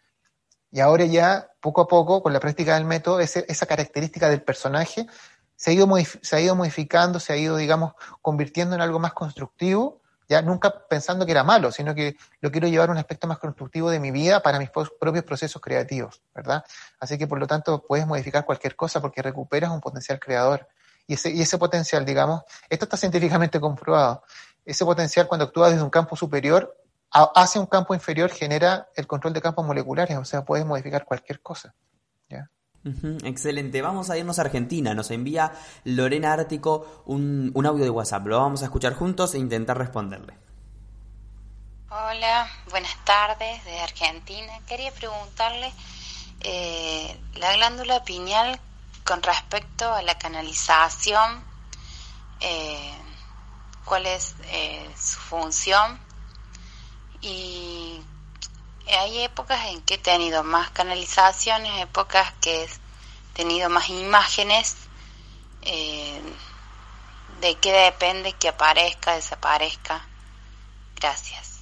[0.70, 5.06] Y ahora ya, poco a poco, con la práctica del método, esa característica del personaje
[5.56, 5.88] se ha, ido
[6.20, 10.01] se ha ido modificando, se ha ido, digamos, convirtiendo en algo más constructivo,
[10.40, 13.90] nunca pensando que era malo, sino que lo quiero llevar a un aspecto más constructivo
[13.90, 16.64] de mi vida para mis propios procesos creativos, ¿verdad?
[17.00, 20.68] Así que, por lo tanto, puedes modificar cualquier cosa porque recuperas un potencial creador.
[21.06, 24.22] Y ese, y ese potencial, digamos, esto está científicamente comprobado,
[24.64, 26.76] ese potencial cuando actúa desde un campo superior
[27.12, 31.42] hacia un campo inferior genera el control de campos moleculares, o sea, puedes modificar cualquier
[31.42, 31.74] cosa.
[33.24, 34.94] Excelente, vamos a irnos a Argentina.
[34.94, 35.52] Nos envía
[35.84, 38.26] Lorena Ártico un, audio de WhatsApp.
[38.26, 40.34] Lo vamos a escuchar juntos e intentar responderle.
[41.90, 44.52] Hola, buenas tardes de Argentina.
[44.66, 45.72] Quería preguntarle
[46.40, 48.58] eh, la glándula pineal
[49.04, 51.44] con respecto a la canalización,
[52.40, 52.94] eh,
[53.84, 55.98] cuál es eh, su función
[57.20, 58.00] y
[58.88, 62.68] hay épocas en que he tenido más canalizaciones, épocas que he
[63.34, 64.76] tenido más imágenes.
[65.62, 66.20] Eh,
[67.40, 70.06] ¿De qué depende que aparezca, desaparezca?
[70.96, 71.60] Gracias.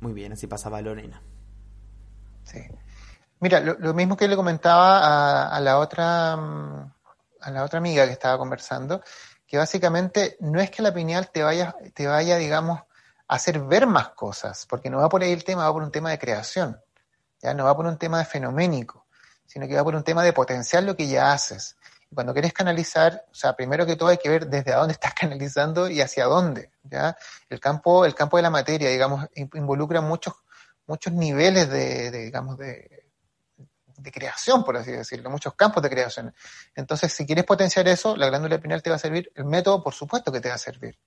[0.00, 1.20] Muy bien, así pasaba Lorena.
[2.44, 2.60] Sí.
[3.40, 6.92] Mira, lo, mismo que le comentaba a, la otra mm,
[7.42, 9.02] a la otra amiga que estaba conversando,
[9.46, 12.86] que básicamente no es que la pineal te vaya, te vaya, digamos, a
[13.28, 16.10] hacer ver más cosas, porque no va por ahí el tema, va por un tema
[16.10, 16.80] de creación,
[17.40, 19.06] ya no va por un tema de fenoménico,
[19.46, 21.76] sino que va por un tema de potenciar lo que ya haces.
[22.10, 25.14] Y cuando quieres canalizar, o sea, primero que todo hay que ver desde dónde estás
[25.20, 27.16] canalizando y hacia dónde, ¿ya?
[27.48, 30.34] El campo, el campo de la materia, digamos, involucra muchos,
[30.86, 33.04] muchos niveles de, de digamos, de,
[33.96, 36.34] de creación, por así decirlo, muchos campos de creación.
[36.74, 39.94] Entonces, si quieres potenciar eso, la glándula pineal te va a servir, el método, por
[39.94, 40.98] supuesto que te va a servir,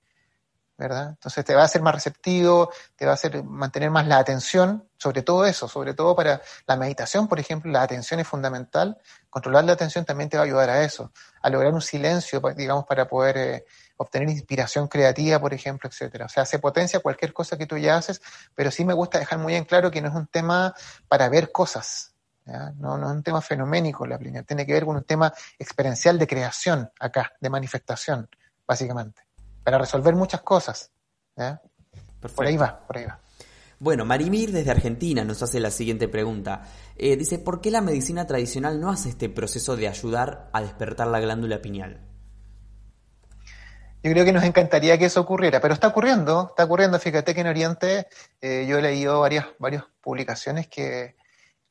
[0.78, 1.10] ¿verdad?
[1.10, 4.88] Entonces, te va a hacer más receptivo, te va a hacer mantener más la atención,
[4.98, 8.98] sobre todo eso, sobre todo para la meditación, por ejemplo, la atención es fundamental.
[9.30, 11.12] Controlar la atención también te va a ayudar a eso,
[11.42, 13.66] a lograr un silencio, digamos, para poder eh,
[13.98, 16.26] obtener inspiración creativa, por ejemplo, etcétera.
[16.26, 18.22] O sea, se potencia cualquier cosa que tú ya haces,
[18.56, 20.74] pero sí me gusta dejar muy en claro que no es un tema
[21.08, 22.14] para ver cosas,
[22.78, 26.18] no, no es un tema fenoménico la pineal, tiene que ver con un tema experiencial
[26.18, 28.30] de creación acá, de manifestación,
[28.66, 29.27] básicamente,
[29.68, 30.94] para resolver muchas cosas.
[31.36, 33.20] Por ahí va, por ahí va.
[33.80, 36.64] Bueno, Marimir desde Argentina nos hace la siguiente pregunta.
[36.96, 41.08] Eh, dice, ¿por qué la medicina tradicional no hace este proceso de ayudar a despertar
[41.08, 42.00] la glándula pineal?
[44.04, 46.98] Yo creo que nos encantaría que eso ocurriera, pero está ocurriendo, está ocurriendo.
[46.98, 48.08] Fíjate que en Oriente
[48.40, 51.17] eh, yo he leído varias, varias publicaciones que,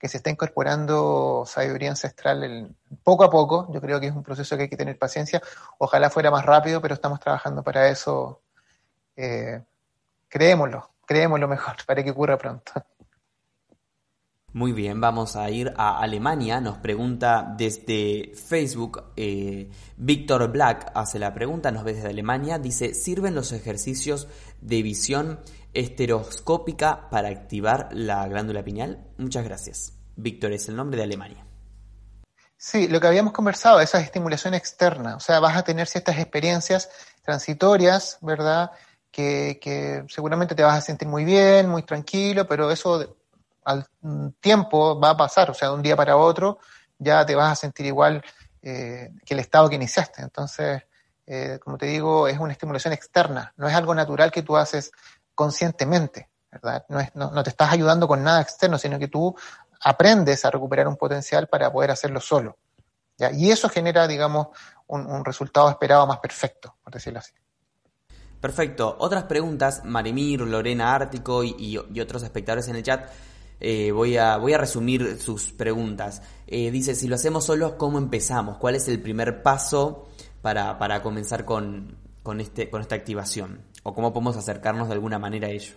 [0.07, 3.69] que se está incorporando sabiduría ancestral poco a poco.
[3.73, 5.43] Yo creo que es un proceso que hay que tener paciencia.
[5.79, 8.41] Ojalá fuera más rápido, pero estamos trabajando para eso.
[9.17, 9.61] Eh,
[10.29, 12.73] creémoslo, creémoslo mejor, para que ocurra pronto.
[14.53, 16.61] Muy bien, vamos a ir a Alemania.
[16.61, 22.61] Nos pregunta desde Facebook, eh, Víctor Black hace la pregunta, nos ve desde Alemania.
[22.61, 24.29] Dice, ¿sirven los ejercicios
[24.61, 25.41] de visión
[25.75, 29.05] estereoscópica para activar la glándula pineal?
[29.19, 29.96] Muchas gracias.
[30.17, 31.45] Víctor es el nombre de Alemania.
[32.57, 36.89] Sí, lo que habíamos conversado, esa estimulación externa, o sea, vas a tener ciertas experiencias
[37.23, 38.71] transitorias, ¿verdad?
[39.11, 43.17] Que, seguramente te vas a sentir muy bien, muy tranquilo, pero eso
[43.65, 43.87] al
[44.41, 46.59] tiempo va a pasar, o sea, de un día para otro
[46.99, 48.23] ya te vas a sentir igual
[48.63, 50.23] eh, que el estado que iniciaste.
[50.23, 50.83] Entonces,
[51.27, 54.93] eh, como te digo, es una estimulación externa, no es algo natural que tú haces
[55.35, 56.85] conscientemente, ¿verdad?
[56.89, 59.37] No, es, no, te estás ayudando con nada externo, sino que tú
[59.83, 62.59] aprendes a recuperar un potencial para poder hacerlo solo.
[63.33, 64.49] Y eso genera, digamos,
[64.87, 67.33] un, resultado esperado más perfecto, por decirlo así.
[68.41, 68.97] Perfecto.
[68.99, 73.09] Otras preguntas, Marimir, Lorena Ártico y otros espectadores en el chat
[73.59, 76.23] eh, voy, a, voy a resumir sus preguntas.
[76.47, 78.59] Eh, dice, si lo hacemos solos, ¿cómo empezamos?
[78.59, 80.09] ¿Cuál es el primer paso
[80.43, 83.63] para, para comenzar con, con, este, con esta activación?
[83.83, 85.75] ¿O cómo podemos acercarnos de alguna manera a ello?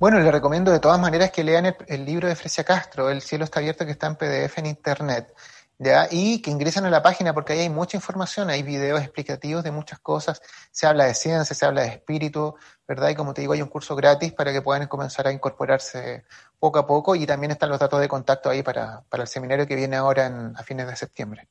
[0.00, 3.44] Bueno, le recomiendo de todas maneras que lean el, libro de Frecia Castro, El cielo
[3.44, 5.34] está abierto, que está en PDF en Internet.
[5.78, 6.08] ¿ya?
[6.10, 9.70] y que ingresen a la página porque ahí hay mucha información, hay videos explicativos de
[9.70, 12.54] muchas cosas, se habla de ciencia, se habla de espíritu,
[12.88, 13.10] ¿verdad?
[13.10, 16.24] Y como te digo, hay un curso gratis para que puedan comenzar a incorporarse
[16.58, 19.66] poco a poco y también están los datos de contacto ahí para, para el seminario
[19.66, 21.48] que viene ahora en, a fines de septiembre,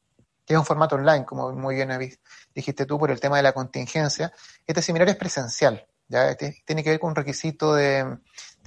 [0.47, 1.89] es un formato online, como muy bien
[2.55, 4.33] dijiste tú, por el tema de la contingencia.
[4.65, 6.35] Este seminario es presencial, ¿ya?
[6.35, 8.17] Tiene que ver con un requisito de,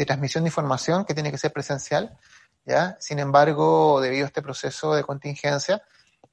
[0.07, 2.19] transmisión de información que tiene que ser presencial
[2.65, 2.97] ¿ya?
[2.99, 5.83] Sin embargo, debido a este proceso de contingencia,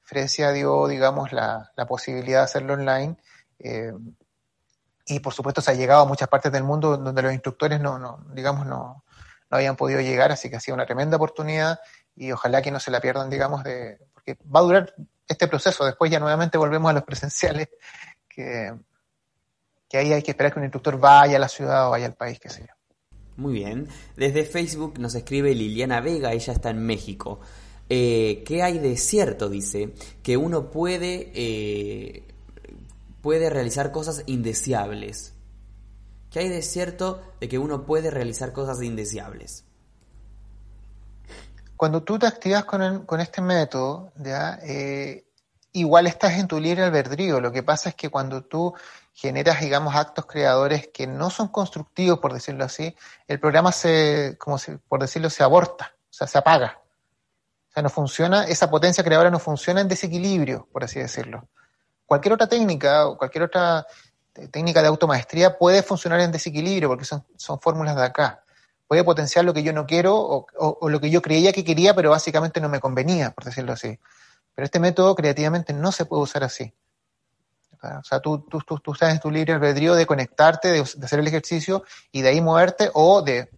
[0.02, 3.16] Frecia dio, digamos, la, la posibilidad de hacerlo online.
[3.58, 3.92] Eh,
[5.06, 7.98] y por supuesto se ha llegado a muchas partes del mundo donde los instructores no,
[7.98, 9.04] no digamos, no,
[9.50, 11.80] no habían podido llegar, así que ha sido una tremenda oportunidad
[12.14, 14.94] y ojalá que no se la pierdan, digamos, de, porque va a durar
[15.26, 17.68] este proceso, después ya nuevamente volvemos a los presenciales,
[18.28, 18.72] que,
[19.90, 22.14] que ahí hay que esperar que un instructor vaya a la ciudad o vaya al
[22.14, 22.74] país, qué sé yo.
[23.36, 23.88] Muy bien.
[24.16, 27.40] Desde Facebook nos escribe Liliana Vega, ella está en México.
[27.88, 29.48] Eh, ¿Qué hay de cierto?
[29.48, 32.22] Dice que uno puede, eh,
[33.20, 35.34] puede realizar cosas indeseables.
[36.30, 39.64] ¿Qué hay de cierto de que uno puede realizar cosas indeseables?
[41.76, 44.60] Cuando tú te activas con, con este método, ¿ya?
[44.62, 45.24] Eh,
[45.72, 47.40] igual estás en tu libre albedrío.
[47.40, 48.72] Lo que pasa es que cuando tú
[49.20, 52.96] generas, digamos, actos creadores que no son constructivos, por decirlo así,
[53.28, 54.56] el programa se, como
[54.88, 56.80] por decirlo, se aborta, o sea, se apaga.
[57.68, 61.46] O sea, no funciona, esa potencia creadora no funciona en desequilibrio, por así decirlo.
[62.06, 63.86] Cualquier otra técnica o cualquier otra
[64.50, 68.42] técnica de automaestría puede funcionar en desequilibrio porque son, son fórmulas de acá.
[68.88, 72.08] Puede potenciar lo que yo no quiero o lo que yo creía que quería, pero
[72.10, 74.00] básicamente no me convenía, por decirlo así.
[74.54, 76.72] Pero este método creativamente no se puede usar así.
[77.82, 81.18] O sea, tú, tú, tú, tú estás en tu libre albedrío de conectarte, de, hacer
[81.18, 83.50] el ejercicio y de ahí moverte o de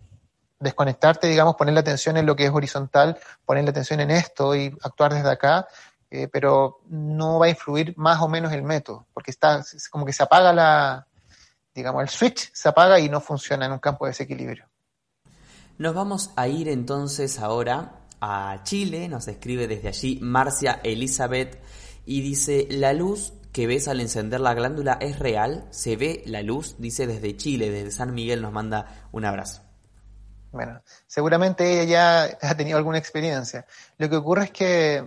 [0.61, 4.55] desconectarte, digamos, poner la atención en lo que es horizontal, poner la atención en esto
[4.55, 5.67] y actuar desde acá.
[6.11, 10.13] eh, pero no va a influir más o menos el método, porque está como que
[10.13, 11.07] se apaga la,
[11.75, 14.67] digamos, el switch se apaga y no funciona en un campo de desequilibrio.
[15.79, 21.61] Nos vamos a ir entonces ahora a Chile, nos escribe desde allí Marcia Elizabeth
[22.05, 26.43] y dice, la luz que ves al encender la glándula es real, se ve la
[26.43, 29.63] luz, dice desde Chile, desde San Miguel nos manda un abrazo.
[30.51, 33.67] Bueno, seguramente ella ya ha tenido alguna experiencia.
[33.99, 35.05] Lo que ocurre es que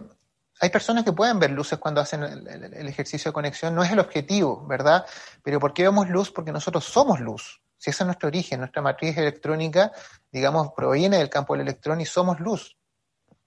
[0.60, 4.00] hay personas que pueden ver luces cuando hacen el, ejercicio de conexión, no es el
[4.00, 5.06] objetivo, ¿verdad?
[5.44, 6.32] Pero ¿por qué vemos luz?
[6.32, 7.62] Porque nosotros somos luz.
[7.78, 9.92] Si ese es nuestro origen, nuestra matriz electrónica,
[10.32, 12.78] digamos, proviene del campo del electrón y somos luz.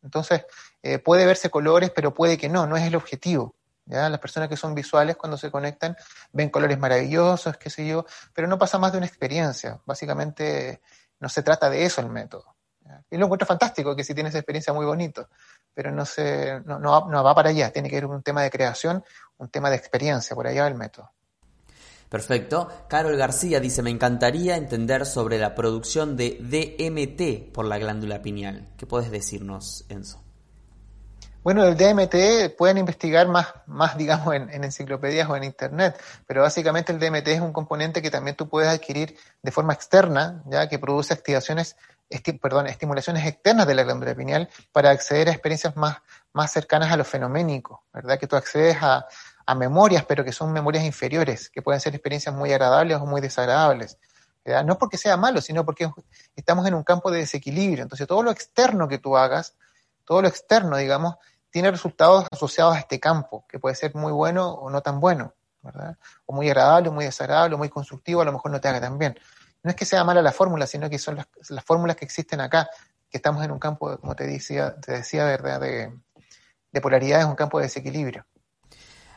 [0.02, 0.44] Entonces,
[0.82, 3.56] eh, puede verse colores, pero puede que no, no es el objetivo.
[3.88, 4.08] ¿Ya?
[4.08, 5.96] Las personas que son visuales cuando se conectan
[6.32, 9.80] ven colores maravillosos, qué sé yo, pero no pasa más de una experiencia.
[9.84, 10.80] Básicamente,
[11.20, 12.54] no se trata de eso el método.
[13.10, 15.28] Y lo encuentro fantástico, que si tienes experiencia muy bonito,
[15.74, 19.04] pero no, se, no, no, va para allá, tiene que ir un tema de creación,
[19.36, 21.12] un tema de experiencia, por allá va el método.
[22.08, 22.68] Perfecto.
[22.88, 28.68] Carol García dice, me encantaría entender sobre la producción de DMT por la glándula pineal.
[28.78, 30.27] ¿Qué puedes decirnos, Enzo?
[31.48, 36.42] Bueno, el DMT pueden investigar más, más digamos, en, en, enciclopedias o en Internet, pero
[36.42, 40.68] básicamente el DMT es un componente que también tú puedes adquirir de forma externa, ya
[40.68, 41.74] que produce activaciones
[42.42, 45.96] perdón, estimulaciones externas de la glándula pineal para acceder a experiencias más,
[46.34, 48.18] más cercanas a lo fenoménico, ¿verdad?
[48.18, 49.06] Que tú accedes a,
[49.46, 53.22] a memorias, pero que son memorias inferiores, que pueden ser experiencias muy agradables o muy
[53.22, 53.96] desagradables.
[54.44, 54.66] ¿verdad?
[54.66, 55.90] No porque sea malo, sino porque
[56.36, 57.84] estamos en un campo de desequilibrio.
[57.84, 59.54] Entonces, todo lo externo que tú hagas,
[60.04, 61.16] todo lo externo, digamos,
[61.50, 65.34] tiene resultados asociados a este campo, que puede ser muy bueno o no tan bueno,
[65.62, 65.96] ¿verdad?
[66.26, 68.80] O muy agradable, o muy desagradable, o muy constructivo, a lo mejor no te haga
[68.80, 69.18] tan bien
[69.62, 72.68] no es que sea mala la fórmula, sino que son las, fórmulas que existen acá,
[73.10, 75.60] que estamos en un campo, como te decía, te decía ¿verdad?
[75.60, 75.92] De,
[76.72, 78.24] de polaridades, un campo de desequilibrio.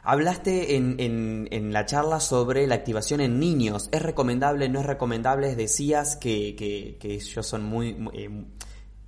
[0.04, 3.88] Hablaste en, en, la charla sobre la activación en niños.
[3.92, 5.56] ¿Es recomendable, no es recomendable?
[5.56, 8.10] Decías que, que, ellos son muy...
[8.14, 8.46] Eh,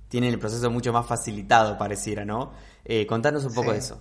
[0.08, 2.52] tienen el proceso mucho más facilitado, pareciera, ¿no?
[2.84, 4.00] Eh, contanos un poco de eso.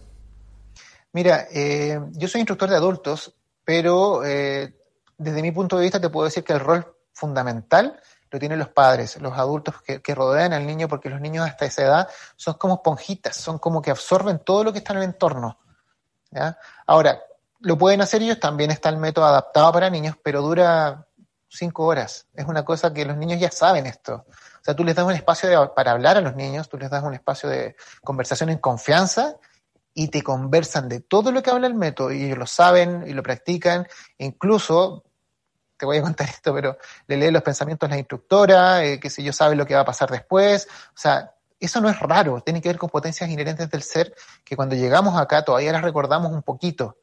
[1.14, 3.34] Mira, eh, yo soy instructor de adultos,
[3.64, 8.00] pero desde mi punto de vista te puedo decir que el rol fundamental
[8.34, 11.84] lo tienen los padres, los adultos que, rodean al niño, porque los niños hasta esa
[11.84, 15.60] edad son como esponjitas, son como que absorben todo lo que está en el entorno.
[16.88, 17.22] Ahora,
[17.60, 21.06] lo pueden hacer ellos, también está el método adaptado para niños, pero dura
[21.48, 22.26] cinco horas.
[22.34, 24.26] Es una cosa que los niños ya saben esto.
[24.64, 27.04] O sea, tú les das un espacio para hablar a los niños, tú les das
[27.04, 29.36] un espacio de conversación en confianza
[29.94, 33.12] y te conversan de todo lo que habla el método y ellos lo saben y
[33.12, 33.86] lo practican.
[34.20, 35.04] Incluso
[35.76, 39.10] te voy a contar esto, pero le lee los pensamientos a la instructora, eh, que
[39.10, 40.70] si yo sabe lo que va a pasar después.
[40.96, 44.56] O sea, eso no es raro, tiene que ver con potencias inherentes del ser que
[44.56, 47.00] cuando llegamos acá todavía las recordamos un poquito.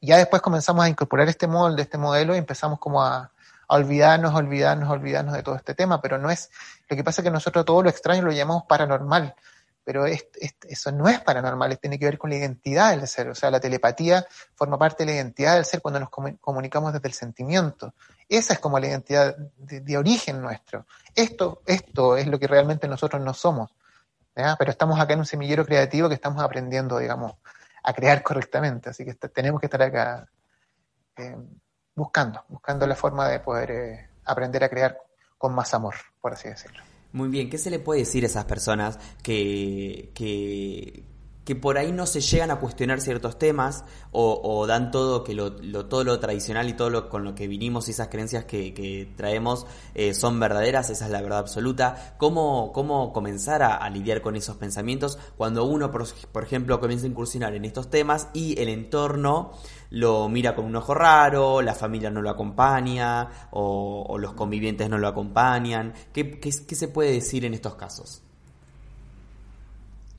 [0.00, 3.30] Ya después comenzamos a incorporar este molde, este modelo y empezamos como a
[3.72, 6.50] olvidarnos, olvidarnos, olvidarnos de todo este tema, pero no es,
[6.88, 9.34] lo que pasa es que nosotros todo lo extraño lo llamamos paranormal,
[9.82, 13.50] pero eso no es paranormal, tiene que ver con la identidad del ser, o sea,
[13.50, 17.94] la telepatía forma parte de la identidad del ser cuando nos comunicamos desde el sentimiento.
[18.28, 20.86] Esa es como la identidad de, origen nuestro.
[21.14, 23.70] Esto, esto es lo que realmente nosotros no somos,
[24.34, 27.32] pero estamos acá en un semillero creativo que estamos aprendiendo, digamos,
[27.82, 30.28] a crear correctamente, así que tenemos que estar acá
[31.16, 31.36] eh,
[31.94, 34.98] buscando, buscando la forma de poder eh, aprender a crear
[35.38, 36.82] con más amor, por así decirlo.
[37.12, 41.04] Muy bien, ¿qué se le puede decir a esas personas que, que,
[41.44, 45.52] que por ahí no se llegan a cuestionar ciertos temas o, dan todo que lo,
[45.86, 49.66] todo lo tradicional y todo lo con lo que vinimos y esas creencias que, traemos
[49.94, 52.14] eh, son verdaderas, esa es la verdad absoluta.
[52.18, 57.10] ¿Cómo, cómo comenzar a, lidiar con esos pensamientos cuando uno, por, por ejemplo, comienza a
[57.10, 59.52] incursionar en estos temas y el entorno
[59.92, 64.96] lo mira con un ojo raro, la familia no lo acompaña o, los convivientes no
[64.96, 65.92] lo acompañan.
[66.12, 68.22] ¿Qué, qué, se puede decir en estos casos?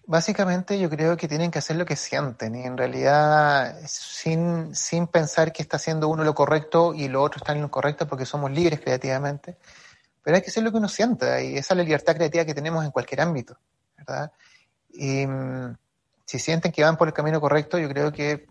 [0.05, 5.07] Básicamente yo creo que tienen que hacer lo que sienten y en realidad sin, sin
[5.07, 8.25] pensar que está haciendo uno lo correcto y lo otro está en lo correcto porque
[8.25, 9.57] somos libres creativamente,
[10.21, 12.53] pero hay que hacer lo que uno sienta y esa es la libertad creativa que
[12.53, 13.57] tenemos en cualquier ámbito,
[13.97, 14.31] ¿verdad?
[14.89, 15.77] Y mm,
[16.25, 18.45] si sienten que van por el camino correcto, yo creo que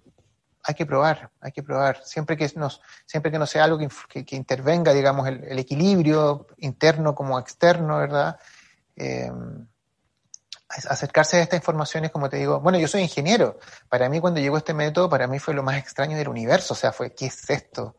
[0.65, 2.03] hay que probar, hay que probar.
[2.05, 7.15] Siempre que, nos, siempre que no sea algo que, que, intervenga, digamos, el, equilibrio interno
[7.15, 8.39] como externo, ¿verdad?
[8.97, 9.31] Eh,
[10.89, 13.59] acercarse a estas informaciones, como te digo, bueno, yo soy ingeniero.
[13.89, 16.75] Para mí, cuando llegó este método, para mí fue lo más extraño del universo.
[16.75, 17.97] O sea, fue, ¿qué es esto?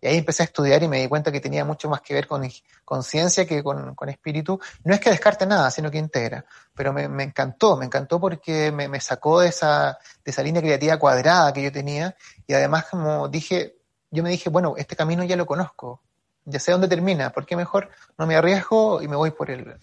[0.00, 2.26] Y ahí empecé a estudiar y me di cuenta que tenía mucho más que ver
[2.26, 2.46] con
[2.84, 4.60] conciencia que con, espíritu.
[4.84, 6.44] No es que descarte nada, sino que integra.
[6.74, 10.98] Pero me, encantó, me encantó porque me, me, sacó de esa, de esa línea creativa
[10.98, 12.14] cuadrada que yo tenía.
[12.46, 13.76] Y además, como dije,
[14.14, 16.00] yo me dije, bueno, este camino ya lo conozco,
[16.44, 19.76] ya sé dónde termina, ¿por qué mejor no me arriesgo y me voy por el,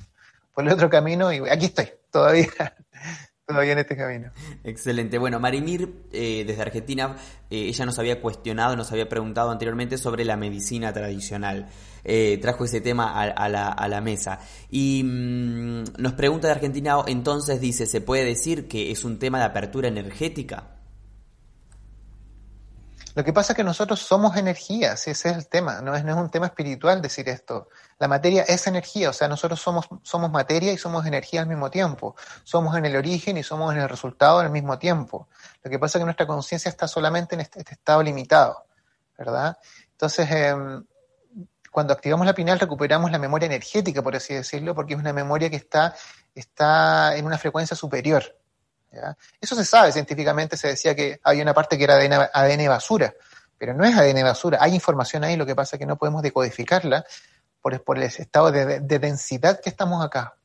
[0.54, 1.34] por el otro camino?
[1.34, 2.48] Y aquí estoy, todavía
[3.52, 4.32] todavía en este camino.
[4.64, 5.18] Excelente.
[5.18, 7.16] Bueno, Marimir, eh, desde Argentina,
[7.50, 11.68] eh, ella nos había cuestionado, nos había preguntado anteriormente sobre la medicina tradicional.
[12.04, 14.40] Eh, trajo ese tema a, la, a la, mesa.
[14.70, 19.40] Y mm, nos pregunta de Argentina, entonces dice, ¿se puede decir que es un tema
[19.40, 20.81] de apertura energética?
[23.14, 26.12] Lo que pasa es que nosotros somos energías, ese es el tema, no es, no
[26.12, 27.68] es un tema espiritual decir esto.
[28.00, 31.70] La materia es energía, o sea, nosotros somos, somos materia y somos energía al mismo
[31.70, 32.16] tiempo.
[32.44, 35.28] Somos en el origen y somos en el resultado al mismo tiempo.
[35.62, 38.66] Lo que pasa es que nuestra conciencia está solamente en este, este estado limitado,
[39.18, 39.58] ¿verdad?
[39.92, 40.86] Entonces, em,
[41.70, 45.50] cuando activamos la pineal recuperamos la memoria energética, por así decirlo, porque es una memoria
[45.50, 45.96] que está,
[46.34, 48.41] está en una frecuencia superior.
[49.40, 51.96] Eso se sabe científicamente, se decía que había una parte que era
[52.34, 53.14] ADN, basura,
[53.58, 56.22] pero no es ADN basura, hay información ahí, lo que pasa es que no podemos
[56.22, 57.06] decodificarla
[57.62, 60.36] por, el estado de, densidad que estamos acá,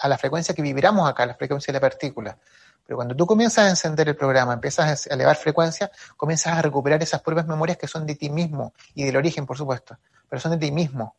[0.00, 2.38] a la frecuencia que vibramos acá, la frecuencia de la partícula.
[2.86, 7.02] Pero cuando tú comienzas a encender el programa, empiezas a elevar frecuencia, comienzas a recuperar
[7.02, 10.52] esas propias memorias que son de ti mismo y del origen, por supuesto, pero son
[10.52, 11.14] de ti mismo.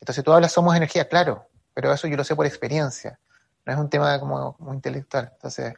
[0.00, 3.18] Entonces tú hablas, somos energía, claro, pero eso yo lo sé por experiencia
[3.64, 5.30] no es un tema como, intelectual.
[5.34, 5.74] Entonces,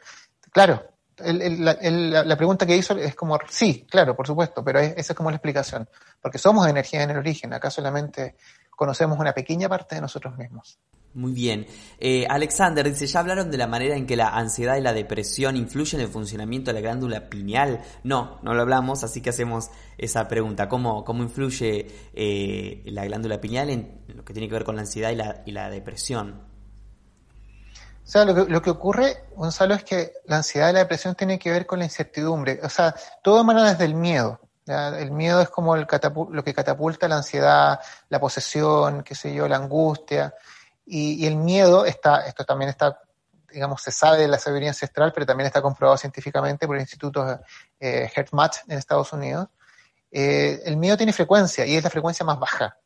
[0.50, 0.82] claro,
[1.18, 5.36] la, pregunta que hizo es como, sí, claro, por supuesto, pero esa es como la
[5.36, 5.88] explicación,
[6.20, 8.36] porque somos energía en el origen, acá solamente
[8.70, 10.78] conocemos una pequeña parte de nosotros mismos.
[11.14, 11.66] Muy bien.
[12.00, 15.56] Eh, Alexander dice, ¿ya hablaron de la manera en que la ansiedad y la depresión
[15.56, 17.82] influyen en el funcionamiento de la glándula pineal?
[18.02, 20.68] No, no lo hablamos, así que hacemos esa pregunta.
[20.68, 24.82] ¿Cómo, cómo influye eh, la glándula pineal en lo que tiene que ver con la
[24.82, 26.53] ansiedad y la, y la depresión?
[28.04, 31.14] O sea, lo que, lo que ocurre, Gonzalo, es que la ansiedad y la depresión
[31.14, 32.60] tienen que ver con la incertidumbre.
[32.62, 34.40] O sea, todo emana desde el miedo.
[34.66, 35.86] El miedo es como el
[36.30, 40.34] lo que catapulta la ansiedad, la posesión, qué sé yo, la angustia.
[40.86, 43.00] Y, el miedo está, esto también está,
[43.50, 47.40] digamos, se sabe de la sabiduría ancestral, pero también está comprobado científicamente por el Instituto
[47.78, 49.48] eh, en Estados Unidos.
[50.10, 52.78] Eh, el miedo tiene frecuencia y es la frecuencia más baja.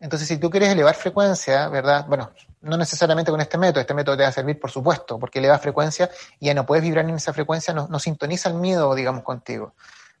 [0.00, 2.04] Entonces, si tú quieres elevar frecuencia, ¿verdad?
[2.06, 2.30] Bueno,
[2.62, 5.58] no necesariamente con este método, este método te va a servir, por supuesto, porque eleva
[5.58, 9.74] frecuencia y ya no puedes vibrar en esa frecuencia, no, sintoniza el miedo, digamos, contigo.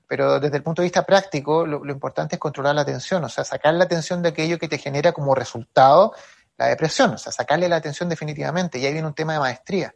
[0.06, 3.44] Pero desde el punto de vista práctico, lo, importante es controlar la atención, o sea,
[3.44, 6.12] sacar la atención de aquello que te genera como resultado
[6.56, 8.78] la depresión, o sea, sacarle la atención definitivamente.
[8.78, 9.94] Y ahí viene un tema de maestría,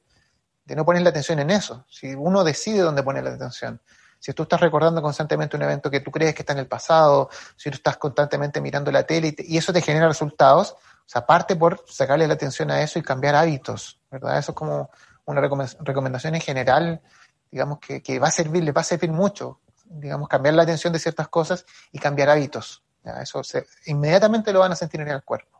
[0.64, 1.84] de no poner la atención en eso.
[1.88, 3.80] Si uno decide dónde poner la atención,
[4.18, 7.30] si tú estás recordando constantemente un evento que tú crees que está en el pasado,
[7.56, 11.56] si tú estás constantemente mirando la tele y, eso te genera resultados, o sea, parte
[11.56, 14.38] por sacarle la atención a eso y cambiar hábitos, ¿verdad?
[14.38, 14.90] Eso es como
[15.24, 17.00] una recomendación en general,
[17.50, 20.92] digamos, que, que va a servir, le va a servir mucho, digamos, cambiar la atención
[20.92, 22.82] de ciertas cosas y cambiar hábitos.
[23.22, 25.57] Eso se, inmediatamente lo van a sentir en el cuerpo.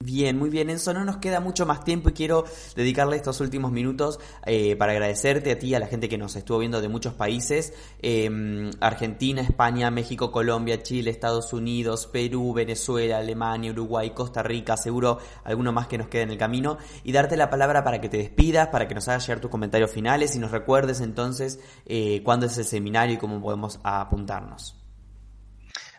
[0.00, 0.94] Bien, muy bien, Enzo.
[0.94, 2.44] No nos queda mucho más tiempo y quiero
[2.76, 6.58] dedicarle estos últimos minutos eh, para agradecerte a ti, a la gente que nos estuvo
[6.58, 13.72] viendo de muchos países: em, Argentina, España, México, Colombia, Chile, Estados Unidos, Perú, Venezuela, Alemania,
[13.72, 16.78] Uruguay, Costa Rica, seguro alguno más que nos quede en el camino.
[17.02, 19.90] Y darte la palabra para que te despidas, para que nos hagas llegar tus comentarios
[19.90, 24.77] finales y nos recuerdes entonces eh, cuándo es el seminario y cómo podemos apuntarnos.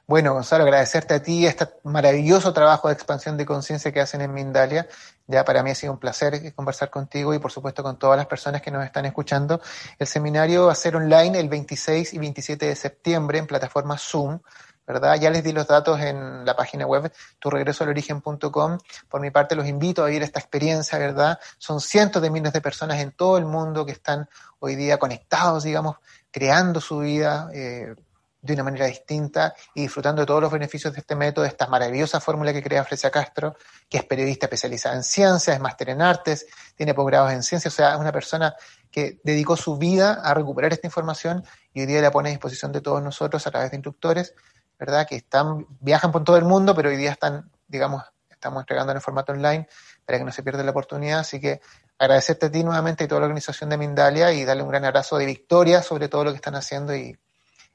[0.09, 4.33] Bueno, Gonzalo, agradecerte a ti este maravilloso trabajo de expansión de conciencia que hacen en
[4.33, 4.87] Mindalia.
[5.27, 8.25] Ya para mí ha sido un placer conversar contigo y por supuesto con todas las
[8.25, 9.61] personas que nos están escuchando.
[9.99, 14.39] El seminario va a ser online el 26 y 27 de septiembre en plataforma Zoom.
[14.87, 15.13] ¿verdad?
[15.21, 18.79] Ya les di los datos en la página web turegresoalorigen.com.
[19.07, 21.39] Por mi parte los invito a vivir esta experiencia, ¿verdad?
[21.59, 25.65] Son cientos de miles de personas en todo el mundo que están hoy día conectados,
[25.65, 25.97] digamos,
[26.31, 27.93] creando su vida, eh,
[28.41, 31.67] de una manera distinta y disfrutando de todos los beneficios de este método, de esta
[31.67, 33.55] maravillosa fórmula que crea Frecia Castro,
[33.89, 37.75] que es periodista especializada en ciencias, es máster en artes, tiene posgrados en ciencias, o
[37.75, 38.55] sea, es una persona
[38.89, 42.71] que dedicó su vida a recuperar esta información y hoy día la pone a disposición
[42.71, 44.33] de todos nosotros a través de instructores,
[44.79, 45.05] ¿verdad?
[45.07, 49.01] Que están, viajan por todo el mundo, pero hoy día están, digamos, estamos entregando en
[49.01, 49.67] formato online
[50.05, 51.59] para que no se pierda la oportunidad, así que
[51.97, 55.17] agradecerte a ti nuevamente y toda la organización de Mindalia y darle un gran abrazo
[55.17, 57.19] de victoria sobre todo lo que están haciendo y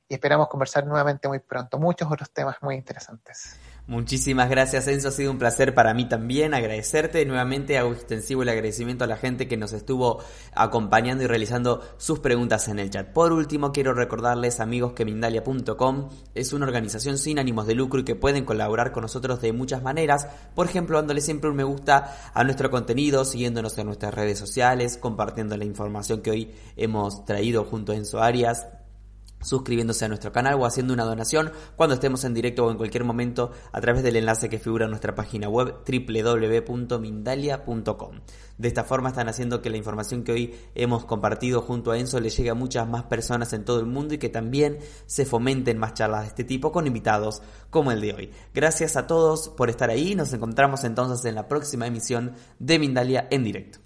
[0.09, 1.79] y esperamos conversar nuevamente muy pronto.
[1.79, 3.59] Muchos otros temas muy interesantes.
[3.87, 7.27] Muchísimas gracias Enzo, ha sido un placer para mí también agradecerte.
[7.27, 10.25] Nuevamente hago extensivo el agradecimiento a la gente que nos estuvo
[10.55, 13.13] acompañando y realizando sus preguntas en el chat.
[13.13, 18.05] Por último, quiero recordarles amigos que Mindalia.com es una organización sin ánimos de lucro y
[18.05, 20.29] que pueden colaborar con nosotros de muchas maneras.
[20.55, 24.97] Por ejemplo, dándole siempre un me gusta a nuestro contenido, siguiéndonos en nuestras redes sociales,
[24.97, 28.67] compartiendo la información que hoy hemos traído junto a Enzo Arias,
[29.45, 33.05] suscribiéndose a nuestro canal o haciendo una donación cuando estemos en directo o en cualquier
[33.05, 38.21] momento a través del enlace que figura en nuestra página web www.mindalia.com.
[38.57, 42.21] De esta forma están haciendo que la información que hoy hemos compartido junto a Enzo
[42.21, 45.79] le llegue a muchas más personas en todo el mundo y que también se fomenten
[45.79, 48.31] más charlas de este tipo con invitados como el de hoy.
[48.55, 53.27] Gracias a todos por estar ahí, nos encontramos entonces en la próxima emisión de Mindalia
[53.31, 53.81] en directo.